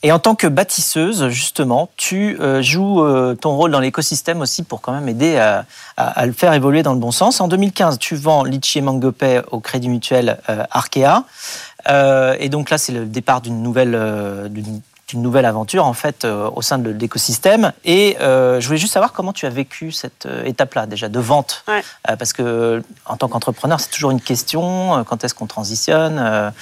Et 0.04 0.10
en 0.10 0.18
tant 0.18 0.34
que 0.34 0.48
bâtisseuse, 0.48 1.28
justement, 1.28 1.88
tu 1.96 2.36
joues 2.60 3.06
ton 3.40 3.56
rôle 3.56 3.70
dans 3.70 3.78
l'écosystème 3.78 4.40
aussi 4.40 4.64
pour 4.64 4.80
quand 4.80 4.90
même 4.90 5.08
aider 5.08 5.36
à, 5.38 6.26
le 6.26 6.32
faire 6.32 6.54
évoluer 6.54 6.82
dans 6.82 6.92
le 6.92 6.98
bon 6.98 7.12
sens. 7.12 7.40
En 7.40 7.46
2015, 7.46 8.00
tu 8.00 8.16
vends 8.16 8.42
Litchi 8.42 8.78
et 8.78 8.80
Mangopay 8.80 9.42
au 9.52 9.60
Crédit 9.60 9.88
Mutuel 9.88 10.40
Arkea. 10.72 11.22
et 11.88 12.48
donc 12.48 12.70
là, 12.70 12.78
c'est 12.78 12.90
le 12.90 13.04
départ 13.04 13.42
d'une 13.42 13.62
nouvelle, 13.62 13.94
une 15.12 15.22
nouvelle 15.22 15.44
aventure 15.44 15.86
en 15.86 15.92
fait 15.92 16.24
euh, 16.24 16.50
au 16.54 16.62
sein 16.62 16.78
de 16.78 16.90
l'écosystème. 16.90 17.72
Et 17.84 18.16
euh, 18.20 18.60
je 18.60 18.66
voulais 18.66 18.78
juste 18.78 18.92
savoir 18.92 19.12
comment 19.12 19.32
tu 19.32 19.46
as 19.46 19.50
vécu 19.50 19.92
cette 19.92 20.26
euh, 20.26 20.44
étape-là 20.44 20.86
déjà 20.86 21.08
de 21.08 21.20
vente, 21.20 21.64
parce 22.18 22.32
que 22.32 22.82
en 23.06 23.16
tant 23.16 23.28
qu'entrepreneur, 23.28 23.80
c'est 23.80 23.90
toujours 23.90 24.10
une 24.10 24.20
question 24.20 25.04
quand 25.04 25.24
est-ce 25.24 25.34
qu'on 25.34 25.46
transitionne, 25.46 26.52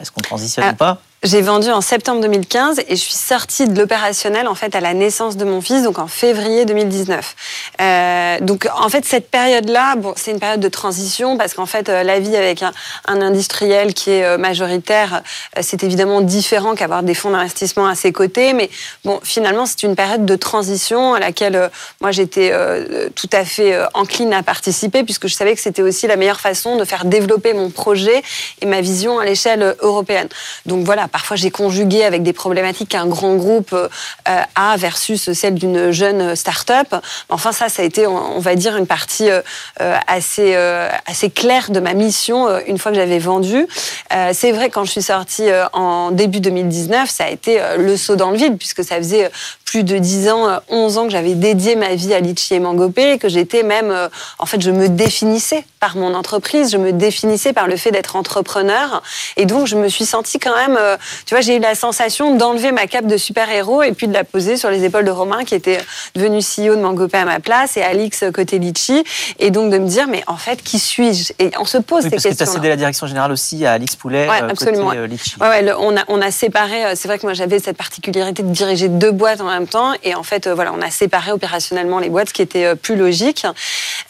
est-ce 0.00 0.10
qu'on 0.10 0.20
transitionne 0.20 0.64
ah, 0.68 0.72
ou 0.72 0.76
pas? 0.76 0.98
J'ai 1.24 1.40
vendu 1.40 1.68
en 1.70 1.80
septembre 1.80 2.20
2015 2.20 2.78
et 2.86 2.94
je 2.94 2.94
suis 2.94 3.12
sortie 3.12 3.66
de 3.66 3.76
l'opérationnel 3.76 4.46
en 4.46 4.54
fait 4.54 4.76
à 4.76 4.80
la 4.80 4.94
naissance 4.94 5.36
de 5.36 5.44
mon 5.44 5.60
fils, 5.60 5.82
donc 5.82 5.98
en 5.98 6.06
février 6.06 6.64
2019. 6.64 7.34
Euh, 7.80 8.38
donc 8.40 8.68
en 8.72 8.88
fait 8.88 9.04
cette 9.04 9.28
période-là, 9.28 9.96
bon, 9.96 10.12
c'est 10.14 10.30
une 10.30 10.38
période 10.38 10.60
de 10.60 10.68
transition 10.68 11.36
parce 11.36 11.54
qu'en 11.54 11.66
fait 11.66 11.88
euh, 11.88 12.04
la 12.04 12.20
vie 12.20 12.36
avec 12.36 12.62
un, 12.62 12.72
industriel 13.06 13.94
qui 13.94 14.12
est 14.12 14.24
euh, 14.24 14.38
majoritaire, 14.38 15.22
c'est 15.60 15.82
évidemment 15.82 16.20
différent 16.20 16.76
qu'avoir 16.76 17.02
des 17.02 17.14
fonds 17.14 17.30
d'investissement 17.30 17.88
à 17.88 17.96
ses 17.96 18.12
côtés. 18.12 18.52
Mais 18.52 18.70
bon, 19.04 19.18
finalement 19.24 19.66
c'est 19.66 19.82
une 19.82 19.96
période 19.96 20.24
de 20.24 20.36
transition 20.36 21.14
à 21.14 21.18
laquelle 21.18 21.68
moi 22.00 22.12
j'étais 22.12 22.52
tout 23.16 23.30
à 23.32 23.44
fait 23.44 23.76
encline 23.94 24.32
à 24.32 24.44
participer 24.44 25.02
puisque 25.02 25.26
je 25.26 25.34
savais 25.34 25.56
que 25.56 25.60
c'était 25.60 25.82
aussi 25.82 26.06
la 26.06 26.14
meilleure 26.14 26.40
façon 26.40 26.76
de 26.76 26.84
faire 26.84 27.04
développer 27.04 27.54
mon 27.54 27.70
projet 27.70 28.22
et 28.60 28.66
ma 28.66 28.80
vision 28.80 29.18
à 29.18 29.24
l'échelle 29.24 29.74
européenne. 29.80 30.28
Donc 30.64 30.84
voilà 30.84 31.07
parfois 31.08 31.36
j'ai 31.36 31.50
conjugué 31.50 32.04
avec 32.04 32.22
des 32.22 32.32
problématiques 32.32 32.90
qu'un 32.90 33.06
grand 33.06 33.34
groupe 33.34 33.72
euh, 33.72 33.88
a 34.54 34.76
versus 34.76 35.32
celle 35.32 35.54
d'une 35.54 35.90
jeune 35.90 36.34
start-up. 36.36 36.94
Enfin, 37.28 37.52
ça, 37.52 37.68
ça 37.68 37.82
a 37.82 37.84
été, 37.84 38.06
on 38.06 38.38
va 38.38 38.54
dire, 38.54 38.76
une 38.76 38.86
partie 38.86 39.30
euh, 39.30 39.42
assez, 40.06 40.54
euh, 40.54 40.88
assez 41.06 41.30
claire 41.30 41.70
de 41.70 41.80
ma 41.80 41.94
mission 41.94 42.48
une 42.66 42.78
fois 42.78 42.92
que 42.92 42.96
j'avais 42.96 43.18
vendu. 43.18 43.66
C'est 44.32 44.52
vrai, 44.52 44.70
quand 44.70 44.84
je 44.84 44.90
suis 44.90 45.02
sortie 45.02 45.48
en 45.72 46.10
début 46.10 46.40
2019, 46.40 47.10
ça 47.10 47.24
a 47.24 47.28
été 47.28 47.60
le 47.76 47.96
saut 47.96 48.16
dans 48.16 48.30
le 48.30 48.36
vide, 48.36 48.56
puisque 48.58 48.84
ça 48.84 48.96
faisait 48.96 49.30
plus 49.70 49.84
de 49.84 49.98
10 49.98 50.30
ans, 50.30 50.60
11 50.68 50.98
ans 50.98 51.04
que 51.04 51.12
j'avais 51.12 51.34
dédié 51.34 51.76
ma 51.76 51.94
vie 51.94 52.14
à 52.14 52.20
Litchi 52.20 52.54
et 52.54 52.60
Mangopé, 52.60 53.12
et 53.12 53.18
que 53.18 53.28
j'étais 53.28 53.62
même, 53.62 53.94
en 54.38 54.46
fait, 54.46 54.60
je 54.60 54.70
me 54.70 54.88
définissais 54.88 55.64
par 55.80 55.96
mon 55.96 56.14
entreprise, 56.14 56.70
je 56.70 56.78
me 56.78 56.92
définissais 56.92 57.52
par 57.52 57.66
le 57.66 57.76
fait 57.76 57.90
d'être 57.90 58.16
entrepreneur, 58.16 59.02
et 59.36 59.46
donc 59.46 59.66
je 59.66 59.76
me 59.76 59.88
suis 59.88 60.06
sentie 60.06 60.38
quand 60.38 60.56
même 60.56 60.78
tu 61.26 61.34
vois, 61.34 61.40
j'ai 61.40 61.56
eu 61.56 61.60
la 61.60 61.74
sensation 61.74 62.36
d'enlever 62.36 62.72
ma 62.72 62.86
cape 62.86 63.06
de 63.06 63.16
super-héros 63.16 63.82
et 63.82 63.92
puis 63.92 64.08
de 64.08 64.12
la 64.12 64.24
poser 64.24 64.56
sur 64.56 64.70
les 64.70 64.84
épaules 64.84 65.04
de 65.04 65.10
Romain, 65.10 65.44
qui 65.44 65.54
était 65.54 65.78
devenu 66.14 66.38
CEO 66.38 66.76
de 66.76 66.80
Mangopé 66.80 67.18
à 67.18 67.24
ma 67.24 67.40
place, 67.40 67.76
et 67.76 67.82
Alix 67.82 68.24
côté 68.34 68.58
Litchi, 68.58 69.04
et 69.38 69.50
donc 69.50 69.70
de 69.70 69.78
me 69.78 69.86
dire, 69.86 70.06
mais 70.08 70.22
en 70.26 70.36
fait, 70.36 70.62
qui 70.62 70.78
suis-je? 70.78 71.32
Et 71.38 71.50
on 71.58 71.64
se 71.64 71.78
pose 71.78 72.04
ces 72.04 72.10
questions. 72.10 72.30
Parce 72.30 72.38
que 72.38 72.44
tu 72.44 72.50
as 72.50 72.52
cédé 72.54 72.68
la 72.68 72.76
direction 72.76 73.06
générale 73.06 73.32
aussi 73.32 73.64
à 73.66 73.72
Alix 73.72 73.96
Poulet, 73.96 74.28
ouais, 74.28 74.42
euh, 74.42 74.48
absolument, 74.48 74.86
côté 74.86 74.98
euh, 74.98 75.06
Litchi. 75.06 75.34
Ouais, 75.40 75.72
on, 75.78 75.96
a, 75.96 76.04
on 76.08 76.20
a 76.20 76.30
séparé, 76.30 76.84
euh, 76.84 76.92
c'est 76.94 77.08
vrai 77.08 77.18
que 77.18 77.26
moi 77.26 77.34
j'avais 77.34 77.58
cette 77.58 77.76
particularité 77.76 78.42
de 78.42 78.50
diriger 78.50 78.88
deux 78.88 79.12
boîtes 79.12 79.40
en 79.40 79.48
temps, 79.66 79.92
et 80.02 80.14
en 80.14 80.22
fait, 80.22 80.48
voilà, 80.48 80.72
on 80.72 80.82
a 80.82 80.90
séparé 80.90 81.32
opérationnellement 81.32 81.98
les 81.98 82.08
boîtes, 82.08 82.28
ce 82.28 82.34
qui 82.34 82.42
était 82.42 82.74
plus 82.76 82.96
logique, 82.96 83.46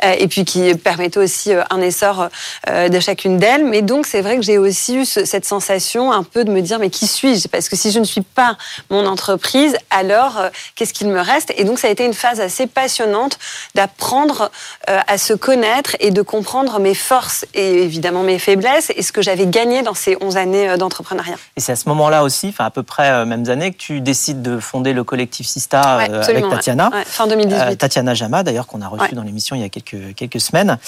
et 0.03 0.29
puis 0.29 0.45
qui 0.45 0.75
permettait 0.75 1.19
aussi 1.19 1.53
un 1.71 1.81
essor 1.81 2.29
de 2.67 3.01
chacune 3.01 3.39
d'elles. 3.39 3.65
Mais 3.65 3.83
donc, 3.83 4.07
c'est 4.07 4.21
vrai 4.21 4.37
que 4.37 4.43
j'ai 4.43 4.59
aussi 4.59 4.97
eu 4.97 5.05
cette 5.05 5.45
sensation 5.45 6.13
un 6.13 6.23
peu 6.23 6.45
de 6.45 6.51
me 6.51 6.61
dire, 6.61 6.79
mais 6.79 6.91
qui 6.91 7.07
suis-je? 7.07 7.49
Parce 7.49 7.69
que 7.69 7.77
si 7.77 7.91
je 7.91 7.99
ne 7.99 8.05
suis 8.05 8.23
pas 8.23 8.57
mon 8.91 9.07
entreprise, 9.07 9.77
alors 9.91 10.39
euh, 10.39 10.49
qu'est-ce 10.75 10.93
qu'il 10.93 11.09
me 11.09 11.21
reste? 11.21 11.53
Et 11.57 11.65
donc 11.65 11.79
ça 11.79 11.89
a 11.89 11.91
été 11.91 12.05
une 12.05 12.15
phase 12.15 12.41
assez 12.41 12.67
passionnante 12.67 13.39
d'apprendre 13.75 14.51
euh, 14.89 14.99
à 15.07 15.19
se 15.19 15.33
connaître 15.33 15.97
et 16.01 16.11
de 16.11 16.23
comprendre 16.23 16.79
mes 16.81 16.95
forces 16.95 17.45
et 17.55 17.83
évidemment 17.83 18.23
mes 18.23 18.39
faiblesses 18.39 18.91
et 18.95 19.03
ce 19.03 19.13
que 19.13 19.23
j'avais 19.23 19.47
gagné 19.47 19.83
dans 19.83 19.95
ces 19.95 20.17
11 20.21 20.37
années 20.37 20.69
euh, 20.69 20.77
d'entrepreneuriat. 20.77 21.37
Et 21.57 21.61
c'est 21.61 21.73
à 21.73 21.77
ce 21.77 21.89
moment-là 21.89 22.25
aussi, 22.25 22.49
enfin 22.49 22.65
à 22.65 22.71
peu 22.71 22.83
près 22.83 23.25
mêmes 23.25 23.49
années, 23.49 23.73
que 23.73 23.79
tu 23.79 24.01
décides 24.01 24.43
de 24.43 24.59
fonder 24.59 24.93
le 24.93 25.05
collectif 25.05 25.38
Sista 25.45 25.81
avec 25.83 26.49
Tatiana. 26.49 26.91
fin 27.05 27.27
2018. 27.27 27.77
Tatiana 27.77 28.15
Jama, 28.15 28.43
d'ailleurs, 28.43 28.67
qu'on 28.67 28.83
a 28.83 28.89
reçu 28.89 29.15
dans 29.15 29.23
l'émission 29.23 29.57
il 29.57 29.63
y 29.63 29.65
a 29.65 29.69
quelques, 29.69 30.15
quelques 30.15 30.41
semaines. 30.41 30.79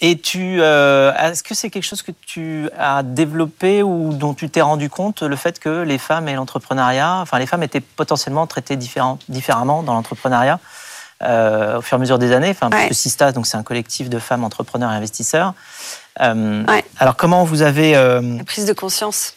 Et 0.00 0.16
tu, 0.18 0.58
euh, 0.60 1.12
est-ce 1.14 1.42
que 1.42 1.54
c'est 1.56 1.70
quelque 1.70 1.84
chose 1.84 2.02
que 2.02 2.12
tu 2.24 2.68
as 2.78 3.02
développé 3.02 3.82
ou 3.82 4.12
dont 4.12 4.32
tu 4.32 4.48
t'es 4.48 4.60
rendu 4.60 4.88
compte, 4.88 5.22
le 5.22 5.34
fait 5.34 5.58
que 5.58 5.82
les 5.82 5.98
femmes 5.98 6.28
et 6.28 6.34
l'entrepreneuriat, 6.34 7.16
enfin 7.16 7.40
les 7.40 7.46
femmes 7.46 7.64
étaient 7.64 7.80
potentiellement 7.80 8.46
traitées 8.46 8.76
différemment 8.76 9.82
dans 9.82 9.94
l'entrepreneuriat 9.94 10.60
euh, 11.24 11.78
au 11.78 11.80
fur 11.80 11.96
et 11.96 11.98
à 11.98 11.98
mesure 11.98 12.20
des 12.20 12.30
années? 12.30 12.50
Enfin, 12.50 12.70
parce 12.70 12.86
que 12.86 12.94
Sista, 12.94 13.32
donc 13.32 13.48
c'est 13.48 13.56
un 13.56 13.64
collectif 13.64 14.08
de 14.08 14.20
femmes 14.20 14.44
entrepreneurs 14.44 14.92
et 14.92 14.94
investisseurs. 14.94 15.54
Euh, 16.20 16.64
alors 17.00 17.16
comment 17.16 17.42
vous 17.42 17.62
avez 17.62 17.92
la 17.94 18.44
prise 18.44 18.66
de 18.66 18.72
conscience 18.74 19.34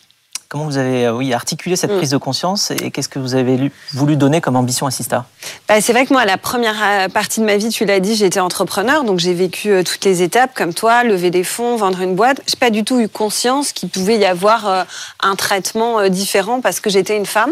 Comment 0.51 0.65
vous 0.65 0.77
avez 0.77 1.05
euh, 1.05 1.13
oui, 1.13 1.33
articulé 1.33 1.77
cette 1.77 1.93
mm. 1.93 1.97
prise 1.97 2.09
de 2.09 2.17
conscience 2.17 2.71
et 2.71 2.91
qu'est-ce 2.91 3.07
que 3.07 3.19
vous 3.19 3.35
avez 3.35 3.71
voulu 3.93 4.17
donner 4.17 4.41
comme 4.41 4.57
ambition 4.57 4.85
à 4.85 4.91
Sista? 4.91 5.23
Bah, 5.69 5.79
C'est 5.79 5.93
vrai 5.93 6.05
que 6.05 6.11
moi, 6.11 6.25
la 6.25 6.37
première 6.37 6.75
euh, 6.83 7.07
partie 7.07 7.39
de 7.39 7.45
ma 7.45 7.55
vie, 7.55 7.69
tu 7.69 7.85
l'as 7.85 8.01
dit, 8.01 8.17
j'étais 8.17 8.41
entrepreneur, 8.41 9.05
donc 9.05 9.19
j'ai 9.19 9.33
vécu 9.33 9.71
euh, 9.71 9.83
toutes 9.83 10.03
les 10.03 10.23
étapes 10.23 10.51
comme 10.53 10.73
toi, 10.73 11.05
lever 11.05 11.31
des 11.31 11.45
fonds, 11.45 11.77
vendre 11.77 12.01
une 12.01 12.15
boîte. 12.15 12.41
Je 12.49 12.55
n'ai 12.55 12.59
pas 12.59 12.69
du 12.69 12.83
tout 12.83 12.99
eu 12.99 13.07
conscience 13.07 13.71
qu'il 13.71 13.87
pouvait 13.87 14.17
y 14.17 14.25
avoir 14.25 14.85
un 15.21 15.35
traitement 15.37 16.09
différent 16.09 16.59
parce 16.59 16.81
que 16.81 16.89
j'étais 16.89 17.15
une 17.15 17.25
femme. 17.25 17.51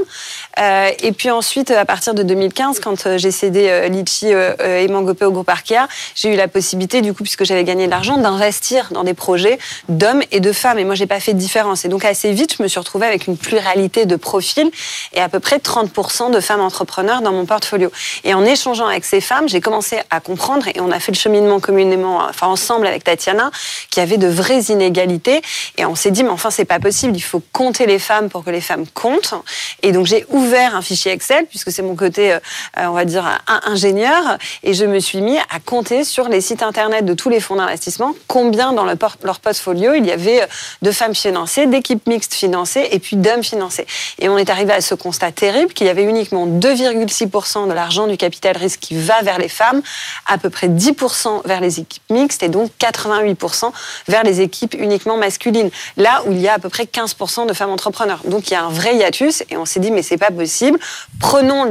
Et 0.57 1.11
puis 1.13 1.29
ensuite, 1.31 1.71
à 1.71 1.85
partir 1.85 2.13
de 2.13 2.23
2015, 2.23 2.79
quand 2.79 3.17
j'ai 3.17 3.31
cédé 3.31 3.87
Litchi 3.89 4.27
et 4.27 4.87
Mangopé 4.89 5.25
au 5.25 5.31
groupe 5.31 5.49
Arkea, 5.49 5.87
j'ai 6.15 6.33
eu 6.33 6.35
la 6.35 6.47
possibilité, 6.47 7.01
du 7.01 7.13
coup, 7.13 7.23
puisque 7.23 7.45
j'avais 7.45 7.63
gagné 7.63 7.85
de 7.85 7.91
l'argent, 7.91 8.17
d'investir 8.17 8.89
dans 8.91 9.03
des 9.03 9.13
projets 9.13 9.57
d'hommes 9.87 10.21
et 10.31 10.39
de 10.39 10.51
femmes. 10.51 10.79
Et 10.79 10.85
moi, 10.85 10.95
j'ai 10.95 11.07
pas 11.07 11.19
fait 11.19 11.33
de 11.33 11.39
différence. 11.39 11.85
Et 11.85 11.87
donc 11.87 12.03
assez 12.03 12.31
vite, 12.33 12.55
je 12.57 12.63
me 12.63 12.67
suis 12.67 12.79
retrouvée 12.79 12.88
avec 12.97 13.27
une 13.27 13.37
pluralité 13.37 14.05
de 14.05 14.15
profils 14.15 14.69
et 15.13 15.21
à 15.21 15.29
peu 15.29 15.39
près 15.39 15.57
30% 15.57 16.31
de 16.31 16.39
femmes 16.39 16.61
entrepreneurs 16.61 17.21
dans 17.21 17.31
mon 17.31 17.45
portfolio. 17.45 17.91
Et 18.23 18.33
en 18.33 18.43
échangeant 18.45 18.87
avec 18.87 19.05
ces 19.05 19.21
femmes, 19.21 19.47
j'ai 19.47 19.61
commencé 19.61 19.99
à 20.09 20.19
comprendre, 20.19 20.67
et 20.67 20.81
on 20.81 20.91
a 20.91 20.99
fait 20.99 21.11
le 21.11 21.17
cheminement 21.17 21.59
communément, 21.59 22.19
enfin 22.29 22.47
ensemble 22.47 22.87
avec 22.87 23.03
Tatiana, 23.03 23.51
qu'il 23.89 24.01
y 24.01 24.05
avait 24.05 24.17
de 24.17 24.27
vraies 24.27 24.63
inégalités. 24.69 25.41
Et 25.77 25.85
on 25.85 25.95
s'est 25.95 26.11
dit, 26.11 26.23
mais 26.23 26.29
enfin, 26.29 26.49
c'est 26.49 26.65
pas 26.65 26.79
possible, 26.79 27.15
il 27.15 27.21
faut 27.21 27.41
compter 27.53 27.85
les 27.85 27.99
femmes 27.99 28.29
pour 28.29 28.43
que 28.43 28.51
les 28.51 28.61
femmes 28.61 28.85
comptent. 28.93 29.33
Et 29.81 29.91
donc 29.91 30.05
j'ai 30.05 30.25
ouvert 30.29 30.75
un 30.75 30.81
fichier 30.81 31.11
Excel, 31.11 31.45
puisque 31.45 31.71
c'est 31.71 31.81
mon 31.81 31.95
côté, 31.95 32.33
euh, 32.33 32.39
on 32.77 32.91
va 32.91 33.05
dire, 33.05 33.39
ingénieur, 33.65 34.37
et 34.63 34.73
je 34.73 34.85
me 34.85 34.99
suis 34.99 35.21
mis 35.21 35.37
à 35.37 35.59
compter 35.63 36.03
sur 36.03 36.29
les 36.29 36.41
sites 36.41 36.63
internet 36.63 37.05
de 37.05 37.13
tous 37.13 37.29
les 37.29 37.39
fonds 37.39 37.55
d'investissement 37.55 38.13
combien 38.27 38.73
dans 38.73 38.85
leur 38.85 39.39
portfolio 39.39 39.93
il 39.93 40.05
y 40.05 40.11
avait 40.11 40.47
de 40.81 40.91
femmes 40.91 41.15
financées, 41.15 41.65
d'équipes 41.65 42.05
mixtes 42.07 42.33
financées 42.33 42.78
et 42.91 42.99
puis 42.99 43.15
d'hommes 43.15 43.43
financés. 43.43 43.85
Et 44.19 44.29
on 44.29 44.37
est 44.37 44.49
arrivé 44.49 44.73
à 44.73 44.81
ce 44.81 44.95
constat 44.95 45.31
terrible 45.31 45.73
qu'il 45.73 45.87
y 45.87 45.89
avait 45.89 46.03
uniquement 46.03 46.47
2,6% 46.47 47.67
de 47.67 47.73
l'argent 47.73 48.07
du 48.07 48.17
capital 48.17 48.57
risque 48.57 48.79
qui 48.79 48.95
va 48.95 49.21
vers 49.21 49.37
les 49.37 49.49
femmes, 49.49 49.81
à 50.25 50.37
peu 50.37 50.49
près 50.49 50.67
10% 50.67 51.41
vers 51.45 51.61
les 51.61 51.79
équipes 51.79 52.03
mixtes 52.09 52.43
et 52.43 52.49
donc 52.49 52.71
88% 52.79 53.71
vers 54.07 54.23
les 54.23 54.41
équipes 54.41 54.75
uniquement 54.77 55.17
masculines. 55.17 55.69
Là 55.97 56.23
où 56.25 56.31
il 56.31 56.39
y 56.39 56.47
a 56.47 56.53
à 56.53 56.59
peu 56.59 56.69
près 56.69 56.83
15% 56.83 57.47
de 57.47 57.53
femmes 57.53 57.71
entrepreneurs. 57.71 58.21
Donc 58.25 58.49
il 58.49 58.53
y 58.53 58.55
a 58.55 58.63
un 58.63 58.69
vrai 58.69 58.95
hiatus 58.95 59.43
et 59.49 59.57
on 59.57 59.65
s'est 59.65 59.79
dit 59.79 59.91
mais 59.91 60.03
c'est 60.03 60.17
pas 60.17 60.31
possible. 60.31 60.79
Prenons 61.19 61.65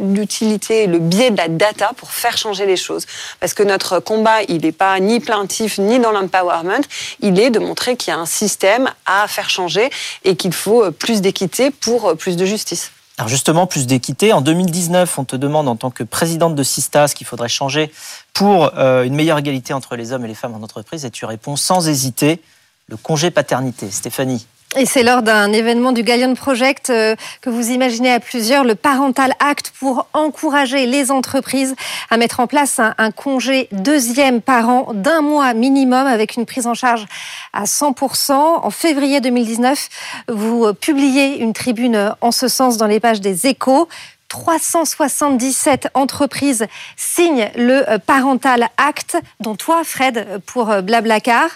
l'utilité, 0.00 0.86
le, 0.86 0.94
le 0.94 0.98
biais 1.00 1.30
de 1.30 1.36
la 1.36 1.48
data 1.48 1.92
pour 1.96 2.10
faire 2.10 2.38
changer 2.38 2.66
les 2.66 2.76
choses. 2.76 3.06
Parce 3.40 3.54
que 3.54 3.62
notre 3.62 3.98
combat, 3.98 4.42
il 4.48 4.62
n'est 4.62 4.72
pas 4.72 4.98
ni 5.00 5.20
plaintif 5.20 5.78
ni 5.78 5.98
dans 5.98 6.12
l'empowerment, 6.12 6.82
il 7.20 7.38
est 7.38 7.50
de 7.50 7.58
montrer 7.58 7.96
qu'il 7.96 8.12
y 8.12 8.16
a 8.16 8.20
un 8.20 8.26
système 8.26 8.88
à 9.06 9.26
faire 9.28 9.50
changer 9.50 9.90
et 10.24 10.36
qu'il 10.36 10.52
faut 10.54 10.90
plus 10.92 11.20
d'équité 11.20 11.70
pour 11.70 12.16
plus 12.16 12.36
de 12.36 12.44
justice. 12.44 12.90
Alors 13.16 13.28
justement, 13.28 13.66
plus 13.66 13.86
d'équité. 13.86 14.32
En 14.32 14.40
2019, 14.40 15.18
on 15.18 15.24
te 15.24 15.36
demande 15.36 15.68
en 15.68 15.76
tant 15.76 15.90
que 15.90 16.02
présidente 16.02 16.56
de 16.56 16.62
Sista 16.64 17.06
ce 17.06 17.14
qu'il 17.14 17.26
faudrait 17.26 17.48
changer 17.48 17.92
pour 18.32 18.72
euh, 18.76 19.04
une 19.04 19.14
meilleure 19.14 19.38
égalité 19.38 19.72
entre 19.72 19.94
les 19.94 20.12
hommes 20.12 20.24
et 20.24 20.28
les 20.28 20.34
femmes 20.34 20.54
en 20.54 20.62
entreprise 20.62 21.04
et 21.04 21.10
tu 21.10 21.24
réponds 21.24 21.54
sans 21.54 21.88
hésiter 21.88 22.40
le 22.88 22.96
congé 22.96 23.30
paternité. 23.30 23.90
Stéphanie. 23.90 24.46
Et 24.76 24.86
c'est 24.86 25.04
lors 25.04 25.22
d'un 25.22 25.52
événement 25.52 25.92
du 25.92 26.02
Gallion 26.02 26.34
Project 26.34 26.90
euh, 26.90 27.14
que 27.40 27.48
vous 27.48 27.70
imaginez 27.70 28.10
à 28.10 28.18
plusieurs 28.18 28.64
le 28.64 28.74
Parental 28.74 29.32
Act 29.38 29.72
pour 29.78 30.08
encourager 30.12 30.86
les 30.86 31.12
entreprises 31.12 31.76
à 32.10 32.16
mettre 32.16 32.40
en 32.40 32.48
place 32.48 32.80
un, 32.80 33.10
congé 33.12 33.68
deuxième 33.70 34.40
par 34.40 34.68
an 34.68 34.88
d'un 34.92 35.20
mois 35.20 35.54
minimum 35.54 36.08
avec 36.08 36.34
une 36.34 36.44
prise 36.44 36.66
en 36.66 36.74
charge 36.74 37.06
à 37.52 37.64
100%. 37.64 38.32
En 38.32 38.70
février 38.70 39.20
2019, 39.20 39.88
vous 40.28 40.74
publiez 40.74 41.38
une 41.38 41.52
tribune 41.52 42.12
en 42.20 42.32
ce 42.32 42.48
sens 42.48 42.76
dans 42.76 42.88
les 42.88 42.98
pages 42.98 43.20
des 43.20 43.46
échos. 43.46 43.88
377 44.34 45.90
entreprises 45.94 46.66
signent 46.96 47.50
le 47.54 47.88
euh, 47.88 47.98
Parental 48.04 48.66
Act, 48.78 49.16
dont 49.38 49.54
toi, 49.54 49.82
Fred, 49.84 50.40
pour 50.44 50.70
euh, 50.70 50.82
Blablacar. 50.82 51.50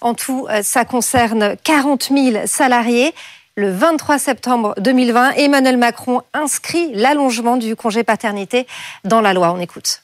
En 0.00 0.14
tout, 0.14 0.48
euh, 0.50 0.60
ça 0.64 0.84
concerne 0.84 1.54
40 1.62 2.10
000 2.12 2.46
salariés. 2.46 3.14
Le 3.54 3.70
23 3.70 4.18
septembre 4.18 4.74
2020, 4.78 5.34
Emmanuel 5.36 5.76
Macron 5.76 6.22
inscrit 6.32 6.90
l'allongement 6.92 7.56
du 7.56 7.76
congé 7.76 8.02
paternité 8.02 8.66
dans 9.04 9.20
la 9.20 9.32
loi. 9.32 9.52
On 9.56 9.60
écoute. 9.60 10.02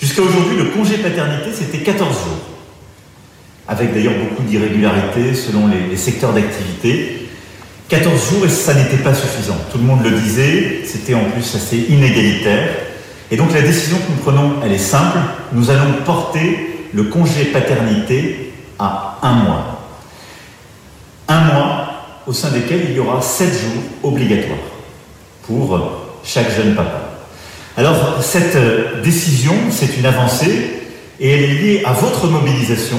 Jusqu'à 0.00 0.22
aujourd'hui, 0.22 0.56
le 0.56 0.64
congé 0.70 0.98
paternité, 0.98 1.52
c'était 1.52 1.78
14 1.78 2.10
jours, 2.10 2.40
avec 3.68 3.94
d'ailleurs 3.94 4.18
beaucoup 4.18 4.42
d'irrégularités 4.42 5.32
selon 5.36 5.68
les 5.68 5.96
secteurs 5.96 6.32
d'activité. 6.32 7.23
14 7.94 8.30
jours 8.30 8.44
et 8.44 8.48
ça 8.48 8.74
n'était 8.74 8.96
pas 8.96 9.14
suffisant. 9.14 9.56
Tout 9.70 9.78
le 9.78 9.84
monde 9.84 10.02
le 10.02 10.10
disait, 10.10 10.80
c'était 10.84 11.14
en 11.14 11.30
plus 11.30 11.54
assez 11.54 11.86
inégalitaire. 11.88 12.70
Et 13.30 13.36
donc 13.36 13.54
la 13.54 13.62
décision 13.62 13.98
que 13.98 14.10
nous 14.10 14.18
prenons, 14.20 14.54
elle 14.64 14.72
est 14.72 14.78
simple. 14.78 15.18
Nous 15.52 15.70
allons 15.70 16.02
porter 16.04 16.88
le 16.92 17.04
congé 17.04 17.44
paternité 17.52 18.52
à 18.80 19.20
un 19.22 19.34
mois. 19.34 19.80
Un 21.28 21.40
mois 21.44 21.86
au 22.26 22.32
sein 22.32 22.50
desquels 22.50 22.80
il 22.88 22.96
y 22.96 22.98
aura 22.98 23.22
7 23.22 23.48
jours 23.48 23.82
obligatoires 24.02 24.58
pour 25.46 25.78
chaque 26.24 26.50
jeune 26.50 26.74
papa. 26.74 27.00
Alors 27.76 28.20
cette 28.20 28.58
décision, 29.04 29.54
c'est 29.70 29.96
une 29.96 30.06
avancée 30.06 30.80
et 31.20 31.30
elle 31.30 31.42
est 31.44 31.54
liée 31.54 31.82
à 31.86 31.92
votre 31.92 32.26
mobilisation 32.26 32.98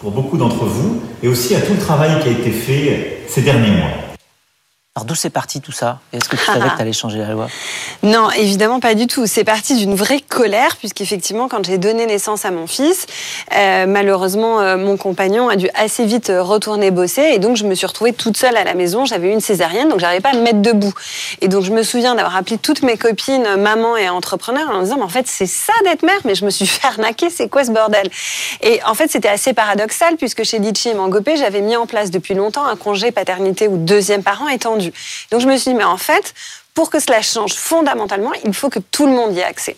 pour 0.00 0.12
beaucoup 0.12 0.36
d'entre 0.36 0.64
vous 0.64 1.02
et 1.24 1.28
aussi 1.28 1.56
à 1.56 1.60
tout 1.60 1.72
le 1.72 1.80
travail 1.80 2.20
qui 2.22 2.28
a 2.28 2.32
été 2.32 2.52
fait 2.52 3.24
ces 3.26 3.42
derniers 3.42 3.72
mois. 3.72 4.01
Alors 4.94 5.06
d'où 5.06 5.14
c'est 5.14 5.30
parti 5.30 5.62
tout 5.62 5.72
ça? 5.72 6.00
Est-ce 6.12 6.28
que 6.28 6.36
tu 6.36 6.44
savais 6.44 6.68
que 6.68 6.74
tu 6.76 6.82
allais 6.82 6.92
changer 6.92 7.16
la 7.16 7.28
loi? 7.28 7.48
Non, 8.02 8.30
évidemment 8.30 8.78
pas 8.78 8.94
du 8.94 9.06
tout. 9.06 9.26
C'est 9.26 9.42
parti 9.42 9.74
d'une 9.74 9.94
vraie 9.94 10.20
colère, 10.20 10.76
puisqu'effectivement, 10.76 11.48
quand 11.48 11.64
j'ai 11.64 11.78
donné 11.78 12.04
naissance 12.04 12.44
à 12.44 12.50
mon 12.50 12.66
fils, 12.66 13.06
euh, 13.56 13.86
malheureusement, 13.86 14.60
euh, 14.60 14.76
mon 14.76 14.98
compagnon 14.98 15.48
a 15.48 15.56
dû 15.56 15.70
assez 15.74 16.04
vite 16.04 16.28
euh, 16.28 16.42
retourner 16.42 16.90
bosser, 16.90 17.22
et 17.32 17.38
donc 17.38 17.56
je 17.56 17.64
me 17.64 17.74
suis 17.74 17.86
retrouvée 17.86 18.12
toute 18.12 18.36
seule 18.36 18.54
à 18.54 18.64
la 18.64 18.74
maison. 18.74 19.06
J'avais 19.06 19.32
une 19.32 19.40
césarienne, 19.40 19.88
donc 19.88 19.98
j'arrivais 19.98 20.20
pas 20.20 20.32
à 20.32 20.36
me 20.36 20.42
mettre 20.42 20.60
debout. 20.60 20.92
Et 21.40 21.48
donc 21.48 21.62
je 21.62 21.72
me 21.72 21.82
souviens 21.82 22.14
d'avoir 22.14 22.36
appelé 22.36 22.58
toutes 22.58 22.82
mes 22.82 22.98
copines, 22.98 23.56
maman 23.56 23.96
et 23.96 24.10
entrepreneurs, 24.10 24.68
en 24.68 24.82
disant, 24.82 24.96
mais 24.98 25.04
en 25.04 25.08
fait, 25.08 25.26
c'est 25.26 25.46
ça 25.46 25.72
d'être 25.84 26.02
mère, 26.02 26.20
mais 26.26 26.34
je 26.34 26.44
me 26.44 26.50
suis 26.50 26.66
fait 26.66 26.86
arnaquer, 26.86 27.30
c'est 27.30 27.48
quoi 27.48 27.64
ce 27.64 27.70
bordel? 27.70 28.10
Et 28.60 28.78
en 28.84 28.92
fait, 28.92 29.10
c'était 29.10 29.30
assez 29.30 29.54
paradoxal, 29.54 30.16
puisque 30.16 30.44
chez 30.44 30.58
Litchi 30.58 30.90
et 30.90 30.94
Mangopé, 30.94 31.38
j'avais 31.38 31.62
mis 31.62 31.76
en 31.76 31.86
place 31.86 32.10
depuis 32.10 32.34
longtemps 32.34 32.66
un 32.66 32.76
congé 32.76 33.10
paternité 33.10 33.68
ou 33.68 33.78
deuxième 33.78 34.22
parent 34.22 34.48
étendu. 34.48 34.81
Donc 35.30 35.40
je 35.40 35.46
me 35.46 35.56
suis 35.56 35.70
dit, 35.70 35.76
mais 35.76 35.84
en 35.84 35.96
fait, 35.96 36.34
pour 36.74 36.90
que 36.90 36.98
cela 36.98 37.22
change 37.22 37.54
fondamentalement, 37.54 38.32
il 38.44 38.54
faut 38.54 38.70
que 38.70 38.78
tout 38.78 39.06
le 39.06 39.12
monde 39.12 39.34
y 39.34 39.40
ait 39.40 39.44
accès. 39.44 39.76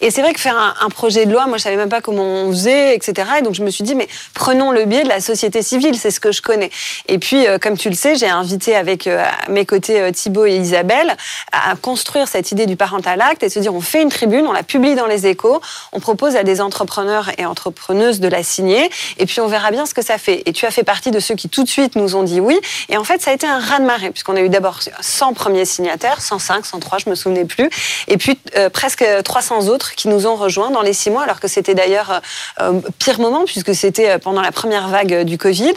Et 0.00 0.10
c'est 0.10 0.20
vrai 0.20 0.34
que 0.34 0.40
faire 0.40 0.76
un, 0.80 0.88
projet 0.90 1.26
de 1.26 1.32
loi, 1.32 1.46
moi 1.46 1.56
je 1.58 1.62
savais 1.62 1.76
même 1.76 1.88
pas 1.88 2.00
comment 2.00 2.22
on 2.22 2.50
faisait, 2.50 2.94
etc. 2.94 3.28
Et 3.38 3.42
donc 3.42 3.54
je 3.54 3.62
me 3.62 3.70
suis 3.70 3.82
dit, 3.82 3.94
mais 3.94 4.08
prenons 4.34 4.70
le 4.70 4.84
biais 4.84 5.02
de 5.02 5.08
la 5.08 5.20
société 5.20 5.62
civile, 5.62 5.96
c'est 5.96 6.10
ce 6.10 6.20
que 6.20 6.32
je 6.32 6.42
connais. 6.42 6.70
Et 7.08 7.18
puis, 7.18 7.46
euh, 7.46 7.58
comme 7.58 7.76
tu 7.76 7.88
le 7.88 7.94
sais, 7.94 8.14
j'ai 8.14 8.28
invité 8.28 8.76
avec 8.76 9.06
euh, 9.06 9.24
mes 9.48 9.64
côtés 9.64 10.00
euh, 10.00 10.10
Thibault 10.10 10.46
et 10.46 10.56
Isabelle 10.56 11.16
à, 11.52 11.74
construire 11.76 12.28
cette 12.28 12.52
idée 12.52 12.66
du 12.66 12.76
parental 12.76 13.20
acte 13.20 13.42
et 13.42 13.48
se 13.48 13.58
dire, 13.58 13.74
on 13.74 13.80
fait 13.80 14.02
une 14.02 14.10
tribune, 14.10 14.46
on 14.46 14.52
la 14.52 14.62
publie 14.62 14.94
dans 14.94 15.06
les 15.06 15.26
échos, 15.26 15.60
on 15.92 16.00
propose 16.00 16.36
à 16.36 16.42
des 16.42 16.60
entrepreneurs 16.60 17.30
et 17.38 17.46
entrepreneuses 17.46 18.20
de 18.20 18.28
la 18.28 18.42
signer, 18.42 18.90
et 19.18 19.26
puis 19.26 19.40
on 19.40 19.46
verra 19.46 19.70
bien 19.70 19.86
ce 19.86 19.94
que 19.94 20.02
ça 20.02 20.18
fait. 20.18 20.42
Et 20.46 20.52
tu 20.52 20.66
as 20.66 20.70
fait 20.70 20.84
partie 20.84 21.10
de 21.10 21.20
ceux 21.20 21.34
qui 21.34 21.48
tout 21.48 21.64
de 21.64 21.68
suite 21.68 21.96
nous 21.96 22.16
ont 22.16 22.22
dit 22.22 22.40
oui. 22.40 22.58
Et 22.88 22.96
en 22.96 23.04
fait, 23.04 23.22
ça 23.22 23.30
a 23.30 23.34
été 23.34 23.46
un 23.46 23.58
raz-de-marée, 23.58 24.10
puisqu'on 24.10 24.36
a 24.36 24.40
eu 24.40 24.48
d'abord 24.48 24.80
100 25.00 25.32
premiers 25.32 25.64
signataires, 25.64 26.20
105, 26.20 26.66
103, 26.66 26.98
je 26.98 27.10
me 27.10 27.14
souvenais 27.14 27.44
plus, 27.44 27.70
et 28.08 28.16
puis 28.18 28.38
presque 28.72 29.04
300 29.24 29.65
autres 29.68 29.94
qui 29.94 30.08
nous 30.08 30.26
ont 30.26 30.36
rejoints 30.36 30.70
dans 30.70 30.82
les 30.82 30.92
six 30.92 31.10
mois, 31.10 31.22
alors 31.22 31.40
que 31.40 31.48
c'était 31.48 31.74
d'ailleurs 31.74 32.20
euh, 32.60 32.80
pire 32.98 33.20
moment 33.20 33.44
puisque 33.44 33.74
c'était 33.74 34.10
euh, 34.10 34.18
pendant 34.18 34.40
la 34.40 34.52
première 34.52 34.88
vague 34.88 35.12
euh, 35.12 35.24
du 35.24 35.38
Covid. 35.38 35.74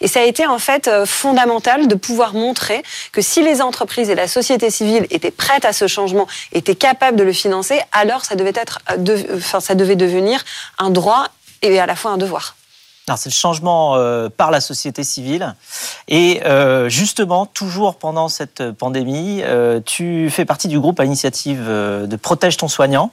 Et 0.00 0.08
ça 0.08 0.20
a 0.20 0.24
été 0.24 0.46
en 0.46 0.58
fait 0.58 0.90
fondamental 1.06 1.88
de 1.88 1.94
pouvoir 1.94 2.34
montrer 2.34 2.82
que 3.12 3.20
si 3.20 3.42
les 3.42 3.60
entreprises 3.60 4.10
et 4.10 4.14
la 4.14 4.28
société 4.28 4.70
civile 4.70 5.06
étaient 5.10 5.30
prêtes 5.30 5.64
à 5.64 5.72
ce 5.72 5.86
changement, 5.86 6.26
étaient 6.52 6.74
capables 6.74 7.16
de 7.16 7.24
le 7.24 7.32
financer, 7.32 7.80
alors 7.92 8.24
ça 8.24 8.34
devait 8.34 8.52
être, 8.54 8.80
enfin, 9.34 9.60
ça 9.60 9.74
devait 9.74 9.96
devenir 9.96 10.44
un 10.78 10.90
droit 10.90 11.28
et 11.62 11.78
à 11.78 11.86
la 11.86 11.96
fois 11.96 12.12
un 12.12 12.18
devoir. 12.18 12.56
C'est 13.16 13.30
le 13.30 13.34
changement 13.34 13.96
euh, 13.96 14.28
par 14.28 14.50
la 14.50 14.60
société 14.60 15.02
civile. 15.02 15.54
Et 16.08 16.40
euh, 16.44 16.88
justement, 16.88 17.46
toujours 17.46 17.96
pendant 17.96 18.28
cette 18.28 18.70
pandémie, 18.70 19.42
euh, 19.42 19.80
tu 19.84 20.30
fais 20.30 20.44
partie 20.44 20.68
du 20.68 20.78
groupe 20.78 21.00
à 21.00 21.04
initiative 21.04 21.66
de 21.66 22.16
Protège 22.16 22.56
ton 22.56 22.68
soignant. 22.68 23.10